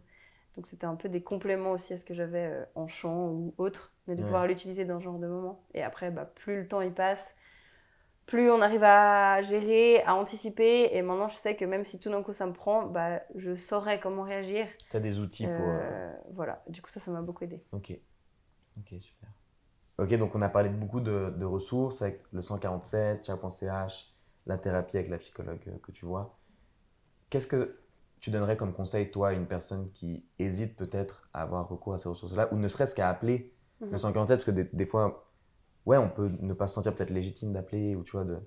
Donc 0.56 0.66
c'était 0.66 0.86
un 0.86 0.96
peu 0.96 1.08
des 1.08 1.22
compléments 1.22 1.72
aussi 1.72 1.92
à 1.94 1.96
ce 1.98 2.04
que 2.04 2.14
j'avais 2.14 2.46
euh, 2.46 2.64
en 2.74 2.88
chant 2.88 3.28
ou 3.30 3.54
autre, 3.58 3.92
mais 4.06 4.16
de 4.16 4.22
Ouais. 4.22 4.24
pouvoir 4.24 4.46
l'utiliser 4.46 4.84
dans 4.84 4.98
ce 5.00 5.04
genre 5.04 5.18
de 5.18 5.26
moment. 5.26 5.64
Et 5.74 5.82
après, 5.82 6.10
bah, 6.10 6.26
plus 6.26 6.56
le 6.62 6.68
temps 6.68 6.82
y 6.82 6.90
passe, 6.90 7.36
plus 8.26 8.50
on 8.50 8.62
arrive 8.62 8.84
à 8.84 9.42
gérer, 9.42 10.02
à 10.04 10.14
anticiper. 10.16 10.90
Et 10.96 11.02
maintenant, 11.02 11.28
je 11.28 11.36
sais 11.36 11.56
que 11.56 11.64
même 11.64 11.84
si 11.84 12.00
tout 12.00 12.10
d'un 12.10 12.22
coup 12.22 12.32
ça 12.32 12.46
me 12.46 12.52
prend, 12.52 12.84
bah, 12.86 13.22
je 13.36 13.56
saurais 13.56 14.00
comment 14.00 14.22
réagir. 14.24 14.66
Tu 14.90 14.96
as 14.96 15.00
des 15.00 15.18
outils 15.18 15.48
pour. 15.48 15.72
euh, 15.72 15.80
Euh, 15.80 16.12
Voilà, 16.32 16.62
du 16.68 16.82
coup, 16.82 16.90
ça, 16.90 17.00
ça 17.00 17.10
m'a 17.10 17.22
beaucoup 17.22 17.44
aidé. 17.44 17.62
Ok. 17.72 17.92
Ok, 18.78 18.94
super. 19.00 19.30
Ok, 19.98 20.14
donc 20.16 20.34
on 20.34 20.42
a 20.42 20.50
parlé 20.50 20.70
de 20.70 20.76
beaucoup 20.76 21.00
de, 21.00 21.34
de 21.38 21.46
ressources 21.46 22.02
avec 22.02 22.22
le 22.32 22.42
147, 22.42 23.26
chat.ch, 23.26 24.14
la 24.46 24.58
thérapie 24.58 24.98
avec 24.98 25.10
la 25.10 25.18
psychologue 25.18 25.80
que 25.82 25.92
tu 25.92 26.06
vois. 26.06 26.40
Qu'est-ce 27.30 27.48
que 27.48 27.81
tu 28.22 28.30
donnerais 28.32 28.56
comme 28.58 28.74
conseil, 28.74 29.12
toi, 29.12 29.30
à 29.30 29.34
une 29.34 29.48
personne 29.48 29.92
qui 29.92 30.26
hésite 30.40 30.76
peut-être 30.76 31.28
à 31.34 31.42
avoir 31.42 31.68
recours 31.68 31.94
à 31.94 31.98
ces 32.00 32.08
ressources-là, 32.10 32.52
ou 32.54 32.58
ne 32.58 32.68
serait-ce 32.68 32.94
qu'à 32.96 33.10
appeler 33.10 33.54
le 33.90 33.98
Mhm. 33.98 33.98
147, 33.98 34.38
parce 34.38 34.46
que 34.46 34.52
des, 34.52 34.64
des 34.64 34.86
fois, 34.86 35.30
ouais, 35.86 35.98
on 35.98 36.10
peut 36.10 36.30
ne 36.40 36.54
pas 36.54 36.68
se 36.68 36.74
sentir 36.74 36.94
peut-être 36.94 37.10
légitime 37.10 37.52
d'appeler, 37.54 37.96
ou 37.96 38.04
tu 38.04 38.12
vois, 38.12 38.24
de, 38.24 38.40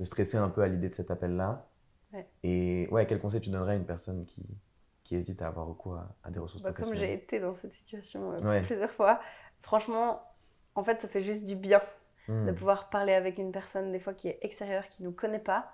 de 0.00 0.04
stresser 0.06 0.38
un 0.38 0.50
peu 0.50 0.62
à 0.62 0.68
l'idée 0.68 0.90
de 0.90 0.94
cet 0.96 1.10
appel-là. 1.10 1.68
Ouais. 2.12 2.26
Et 2.42 2.88
ouais, 2.90 3.06
quel 3.06 3.20
conseil 3.20 3.40
tu 3.40 3.50
donnerais 3.50 3.74
à 3.74 3.76
une 3.76 3.86
personne 3.86 4.24
qui, 4.26 4.42
qui 5.04 5.16
hésite 5.16 5.42
à 5.42 5.48
avoir 5.48 5.66
recours 5.66 5.96
à, 5.96 6.16
à 6.24 6.30
des 6.30 6.38
ressources 6.38 6.62
Bah, 6.64 6.72
comme 6.72 6.94
j'ai 6.94 7.12
été 7.12 7.40
dans 7.40 7.54
cette 7.54 7.72
situation 7.72 8.32
euh, 8.32 8.40
Ouais. 8.40 8.62
plusieurs 8.62 8.90
fois, 8.90 9.20
franchement, 9.62 10.22
en 10.74 10.84
fait, 10.84 11.00
ça 11.00 11.08
fait 11.08 11.20
juste 11.20 11.44
du 11.44 11.56
bien 11.56 11.80
Hmm. 12.28 12.46
de 12.46 12.52
pouvoir 12.52 12.90
parler 12.90 13.14
avec 13.14 13.38
une 13.38 13.52
personne, 13.52 13.90
des 13.90 13.98
fois 14.00 14.12
qui 14.12 14.28
est 14.28 14.38
extérieure, 14.42 14.88
qui 14.90 15.02
nous 15.02 15.12
connaît 15.12 15.38
pas 15.38 15.72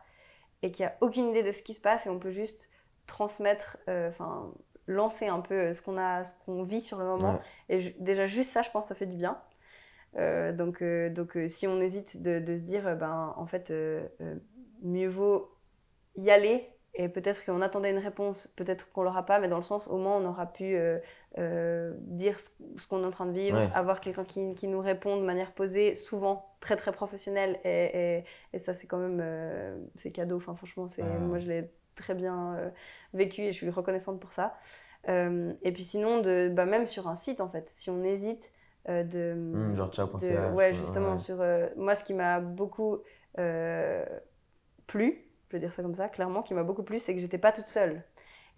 et 0.62 0.70
qui 0.70 0.84
a 0.84 0.96
aucune 1.00 1.28
idée 1.30 1.42
de 1.42 1.52
ce 1.52 1.62
qui 1.62 1.74
se 1.74 1.80
passe 1.80 2.06
et 2.06 2.10
on 2.10 2.18
peut 2.20 2.30
juste 2.32 2.70
transmettre, 3.06 3.76
euh, 3.88 4.08
enfin, 4.08 4.52
lancer 4.86 5.26
un 5.28 5.40
peu 5.40 5.54
euh, 5.54 5.72
ce 5.72 5.82
qu'on 5.82 5.96
a, 5.96 6.24
ce 6.24 6.34
qu'on 6.44 6.62
vit 6.62 6.80
sur 6.80 6.98
le 6.98 7.04
moment. 7.04 7.40
Ouais. 7.68 7.78
Et 7.78 7.96
déjà, 7.98 8.26
juste 8.26 8.50
ça, 8.50 8.62
je 8.62 8.70
pense, 8.70 8.86
ça 8.86 8.94
fait 8.94 9.06
du 9.06 9.16
bien. 9.16 9.38
Euh, 10.16 10.52
donc, 10.52 10.82
donc 10.82 11.38
si 11.48 11.66
on 11.66 11.80
hésite 11.80 12.22
de, 12.22 12.38
de 12.38 12.56
se 12.56 12.62
dire, 12.62 12.96
ben, 12.96 13.34
en 13.36 13.46
fait, 13.46 13.72
mieux 14.82 15.08
vaut 15.08 15.50
y 16.16 16.30
aller. 16.30 16.70
Et 16.96 17.08
peut-être 17.08 17.44
qu'on 17.44 17.60
attendait 17.60 17.90
une 17.90 17.98
réponse, 17.98 18.46
peut-être 18.46 18.92
qu'on 18.92 19.02
l'aura 19.02 19.26
pas, 19.26 19.40
mais 19.40 19.48
dans 19.48 19.56
le 19.56 19.64
sens, 19.64 19.88
au 19.88 19.96
moins, 19.96 20.16
on 20.16 20.24
aura 20.26 20.46
pu 20.46 20.76
euh, 20.76 21.00
euh, 21.38 21.92
dire 21.98 22.38
ce, 22.38 22.50
ce 22.76 22.86
qu'on 22.86 23.02
est 23.02 23.06
en 23.06 23.10
train 23.10 23.26
de 23.26 23.32
vivre, 23.32 23.58
Ouais. 23.58 23.68
avoir 23.74 24.00
quelqu'un 24.00 24.22
qui, 24.22 24.54
qui 24.54 24.68
nous 24.68 24.78
répond 24.80 25.16
de 25.16 25.24
manière 25.24 25.50
posée, 25.50 25.94
souvent 25.94 26.54
très 26.60 26.76
très 26.76 26.92
professionnelle. 26.92 27.58
Et, 27.64 28.18
et, 28.18 28.24
et 28.52 28.58
ça, 28.58 28.74
c'est 28.74 28.86
quand 28.86 28.98
même, 28.98 29.18
euh, 29.20 29.76
c'est 29.96 30.12
cadeau. 30.12 30.36
Enfin, 30.36 30.54
franchement, 30.54 30.86
c'est, 30.86 31.02
moi, 31.02 31.40
je 31.40 31.48
l'ai 31.48 31.70
très 31.94 32.14
bien 32.14 32.54
euh, 32.56 32.70
vécu 33.14 33.42
et 33.42 33.52
je 33.52 33.58
suis 33.58 33.70
reconnaissante 33.70 34.20
pour 34.20 34.32
ça. 34.32 34.58
Euh, 35.08 35.52
et 35.62 35.72
puis 35.72 35.84
sinon, 35.84 36.20
de, 36.20 36.48
bah, 36.50 36.64
même 36.66 36.86
sur 36.86 37.08
un 37.08 37.14
site, 37.14 37.40
en 37.40 37.48
fait, 37.50 37.68
si 37.68 37.90
on 37.90 38.02
hésite, 38.04 38.50
euh, 38.88 39.04
de, 39.04 39.36
Hmm, 39.52 39.74
genre 39.76 39.90
de- 40.20 40.48
ouais, 40.48 40.72
ouais, 40.72 40.74
justement, 40.74 41.18
ouais. 41.18 41.18
sur 41.18 41.40
euh, 41.40 41.68
moi, 41.76 41.94
ce 41.94 42.04
qui 42.04 42.14
m'a 42.14 42.40
beaucoup 42.40 42.98
euh, 43.38 44.04
plu, 44.86 45.26
je 45.50 45.56
veux 45.56 45.60
dire 45.60 45.72
ça 45.72 45.82
comme 45.82 45.94
ça, 45.94 46.08
clairement, 46.08 46.42
qui 46.42 46.54
m'a 46.54 46.62
beaucoup 46.62 46.82
plu, 46.82 46.98
c'est 46.98 47.14
que 47.14 47.20
j'étais 47.20 47.38
pas 47.38 47.52
toute 47.52 47.68
seule. 47.68 48.02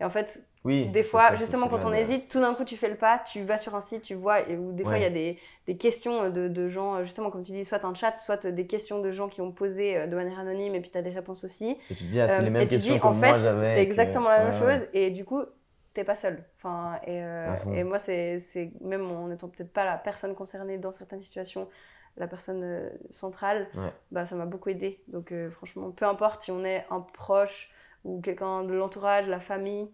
Et 0.01 0.05
en 0.05 0.11
fait, 0.11 0.47
Oui, 0.65 0.91
des 0.93 1.03
fois, 1.03 1.35
ça, 1.35 1.37
justement, 1.37 1.69
quand 1.69 1.85
on 1.87 1.93
hésite, 1.93 2.29
tout 2.31 2.41
d'un 2.41 2.55
coup, 2.55 2.65
tu 2.65 2.77
fais 2.77 2.89
le 2.89 2.97
pas, 2.97 3.19
tu 3.21 3.43
vas 3.43 3.59
sur 3.59 3.75
un 3.75 3.81
site, 3.81 4.03
tu 4.03 4.15
vois, 4.15 4.41
et 4.49 4.57
où 4.57 4.73
des 4.73 4.85
fois, 4.85 4.99
il 4.99 5.03
y 5.03 5.07
a 5.07 5.11
des, 5.11 5.39
des 5.67 5.77
questions 5.77 6.31
de, 6.31 6.49
de 6.49 6.69
gens, 6.69 7.03
justement, 7.03 7.31
comme 7.31 7.43
tu 7.45 7.53
dis, 7.53 7.65
soit 7.65 7.85
un 7.85 7.95
chat, 7.95 8.17
soit 8.17 8.47
des 8.47 8.67
questions 8.67 9.01
de 9.01 9.11
gens 9.11 9.29
qui 9.29 9.41
ont 9.41 9.53
posé 9.53 9.97
euh, 9.97 10.07
de 10.07 10.15
manière 10.17 10.39
anonyme, 10.39 10.75
et 10.75 10.81
puis 10.81 10.91
tu 10.91 10.99
as 10.99 11.03
des 11.03 11.11
réponses 11.11 11.45
aussi. 11.45 11.77
Et 11.91 11.95
tu 11.95 12.05
te 12.05 12.11
dis, 12.11 12.21
ah, 12.21 12.29
c'est 12.29 12.43
Euh, 12.43 12.43
les 12.43 12.51
mêmes 12.51 12.63
et 12.63 12.67
tu 12.67 12.75
questions 12.75 12.95
dis, 12.95 13.01
que 13.01 13.07
en 13.07 13.13
moi 13.13 13.39
fait, 13.39 13.65
c'est 13.65 13.83
exactement 13.83 14.29
la 14.29 14.45
même 14.45 14.53
Ouais, 14.53 14.79
chose, 14.79 14.87
et 14.93 15.11
du 15.11 15.25
coup, 15.25 15.43
t'es 15.95 16.05
pas 16.05 16.17
seul. 16.17 16.45
Enfin, 16.59 16.99
et, 17.07 17.23
euh, 17.23 17.57
et 17.73 17.85
moi, 17.85 17.99
c'est 17.99 18.39
même 18.81 19.11
en 19.11 19.29
n'étant 19.29 19.49
peut-être 19.49 19.73
pas 19.73 19.85
la 19.85 19.97
personne 19.99 20.35
concernée 20.35 20.79
dans 20.79 20.93
certaines 20.93 21.23
situations, 21.23 21.69
la 22.17 22.27
personne 22.29 22.63
euh, 22.63 22.91
centrale, 23.11 23.69
Ouais. 23.75 23.93
bah, 24.11 24.27
ça 24.27 24.37
m'a 24.37 24.47
beaucoup 24.47 24.69
aidé. 24.71 25.03
Donc, 25.09 25.33
franchement, 25.53 25.91
peu 25.91 26.05
importe 26.07 26.41
si 26.43 26.51
on 26.51 26.65
est 26.65 26.85
un 26.91 27.01
proche 27.01 27.71
ou 28.07 28.21
quelqu'un 28.23 28.65
de 28.65 28.73
l'entourage, 28.75 29.29
la 29.29 29.41
famille, 29.41 29.91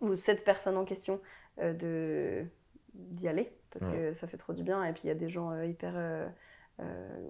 ou 0.00 0.14
cette 0.14 0.44
personne 0.44 0.76
en 0.76 0.84
question, 0.84 1.20
euh, 1.60 1.74
de 1.74 2.46
d'y 2.94 3.26
aller, 3.28 3.52
parce 3.70 3.86
que 3.86 4.12
ça 4.12 4.26
fait 4.28 4.36
trop 4.36 4.52
du 4.52 4.62
bien. 4.62 4.84
Et 4.84 4.92
puis, 4.92 5.02
il 5.04 5.08
y 5.08 5.10
a 5.10 5.14
des 5.14 5.28
gens 5.30 5.50
euh, 5.52 5.66
hyper. 5.66 5.94
euh, 5.96 6.28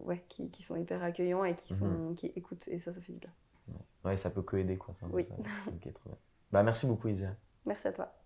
ouais, 0.05 0.25
qui, 0.29 0.51
qui 0.51 0.62
sont 0.62 0.77
hyper 0.77 1.03
accueillants 1.03 1.44
et 1.44 1.55
qui, 1.55 1.75
sont, 1.75 1.87
Mhm. 1.87 2.14
qui 2.16 2.27
écoutent, 2.37 2.68
et 2.68 2.79
ça, 2.79 2.92
ça 2.92 3.01
fait 3.01 3.12
du 3.12 3.18
bien. 3.18 3.31
Ouais, 4.05 4.16
ça 4.16 4.31
peut 4.31 4.42
que 4.42 4.57
aider, 4.57 4.77
quoi. 4.77 4.94
Oui. 5.12 5.25
ça. 5.25 5.35
Ok, 5.68 5.92
trop 5.94 6.09
bien. 6.11 6.18
Bah, 6.51 6.62
merci 6.62 6.87
beaucoup, 6.87 7.09
Isia. 7.09 7.37
Merci 7.66 7.88
à 7.88 7.92
toi. 7.92 8.22